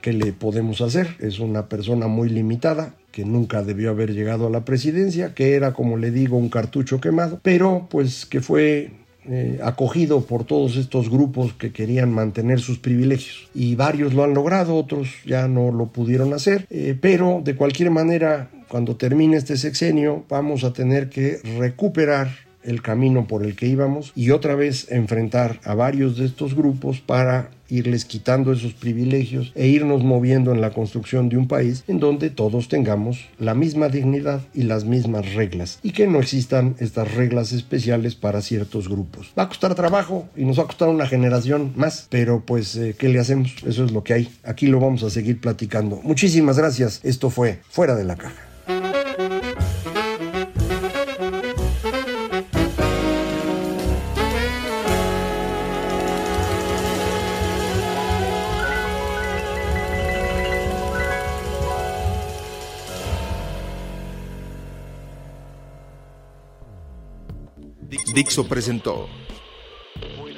¿Qué 0.00 0.12
le 0.12 0.32
podemos 0.32 0.80
hacer? 0.80 1.16
Es 1.18 1.40
una 1.40 1.68
persona 1.68 2.06
muy 2.06 2.28
limitada 2.28 2.94
que 3.10 3.24
nunca 3.24 3.62
debió 3.62 3.90
haber 3.90 4.12
llegado 4.14 4.46
a 4.46 4.50
la 4.50 4.64
presidencia, 4.64 5.34
que 5.34 5.54
era, 5.54 5.72
como 5.72 5.96
le 5.96 6.10
digo, 6.10 6.36
un 6.36 6.50
cartucho 6.50 7.00
quemado, 7.00 7.40
pero 7.42 7.88
pues 7.90 8.24
que 8.24 8.40
fue 8.40 8.92
eh, 9.28 9.60
acogido 9.62 10.22
por 10.22 10.44
todos 10.44 10.76
estos 10.76 11.10
grupos 11.10 11.52
que 11.52 11.72
querían 11.72 12.12
mantener 12.12 12.60
sus 12.60 12.78
privilegios. 12.78 13.48
Y 13.54 13.74
varios 13.74 14.14
lo 14.14 14.24
han 14.24 14.34
logrado, 14.34 14.74
otros 14.76 15.08
ya 15.24 15.48
no 15.48 15.70
lo 15.70 15.86
pudieron 15.86 16.32
hacer, 16.32 16.66
pero 17.00 17.40
de 17.44 17.54
cualquier 17.54 17.90
manera 17.90 18.50
cuando 18.68 18.96
termine 18.96 19.36
este 19.36 19.56
sexenio 19.56 20.24
vamos 20.28 20.62
a 20.64 20.72
tener 20.72 21.08
que 21.08 21.38
recuperar 21.58 22.47
el 22.62 22.82
camino 22.82 23.26
por 23.26 23.44
el 23.44 23.56
que 23.56 23.66
íbamos 23.66 24.12
y 24.14 24.30
otra 24.30 24.54
vez 24.54 24.90
enfrentar 24.90 25.60
a 25.64 25.74
varios 25.74 26.16
de 26.16 26.26
estos 26.26 26.54
grupos 26.54 27.00
para 27.00 27.50
irles 27.68 28.04
quitando 28.04 28.52
esos 28.52 28.72
privilegios 28.72 29.52
e 29.54 29.68
irnos 29.68 30.02
moviendo 30.02 30.52
en 30.52 30.60
la 30.60 30.70
construcción 30.70 31.28
de 31.28 31.36
un 31.36 31.48
país 31.48 31.84
en 31.86 32.00
donde 32.00 32.30
todos 32.30 32.68
tengamos 32.68 33.26
la 33.38 33.54
misma 33.54 33.88
dignidad 33.88 34.40
y 34.54 34.62
las 34.62 34.84
mismas 34.84 35.34
reglas 35.34 35.78
y 35.82 35.92
que 35.92 36.06
no 36.06 36.18
existan 36.18 36.76
estas 36.78 37.14
reglas 37.14 37.52
especiales 37.52 38.14
para 38.14 38.42
ciertos 38.42 38.88
grupos. 38.88 39.32
Va 39.38 39.44
a 39.44 39.48
costar 39.48 39.74
trabajo 39.74 40.28
y 40.36 40.44
nos 40.44 40.58
va 40.58 40.64
a 40.64 40.66
costar 40.66 40.88
una 40.88 41.06
generación 41.06 41.72
más, 41.76 42.06
pero 42.10 42.42
pues 42.44 42.74
eh, 42.76 42.94
¿qué 42.98 43.08
le 43.08 43.18
hacemos? 43.18 43.54
Eso 43.66 43.84
es 43.84 43.92
lo 43.92 44.02
que 44.02 44.14
hay. 44.14 44.28
Aquí 44.44 44.66
lo 44.66 44.80
vamos 44.80 45.02
a 45.02 45.10
seguir 45.10 45.40
platicando. 45.40 46.00
Muchísimas 46.02 46.58
gracias. 46.58 47.00
Esto 47.02 47.30
fue 47.30 47.60
Fuera 47.68 47.94
de 47.94 48.04
la 48.04 48.16
Caja. 48.16 48.47
Dixo 68.12 68.48
presentó 68.48 69.08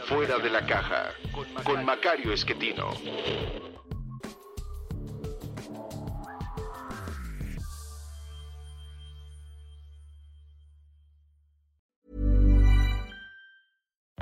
Fuera 0.06 0.38
de 0.38 0.50
la 0.50 0.66
caja 0.66 1.14
con 1.64 1.84
Macario 1.84 2.32
Esquetino. 2.32 2.90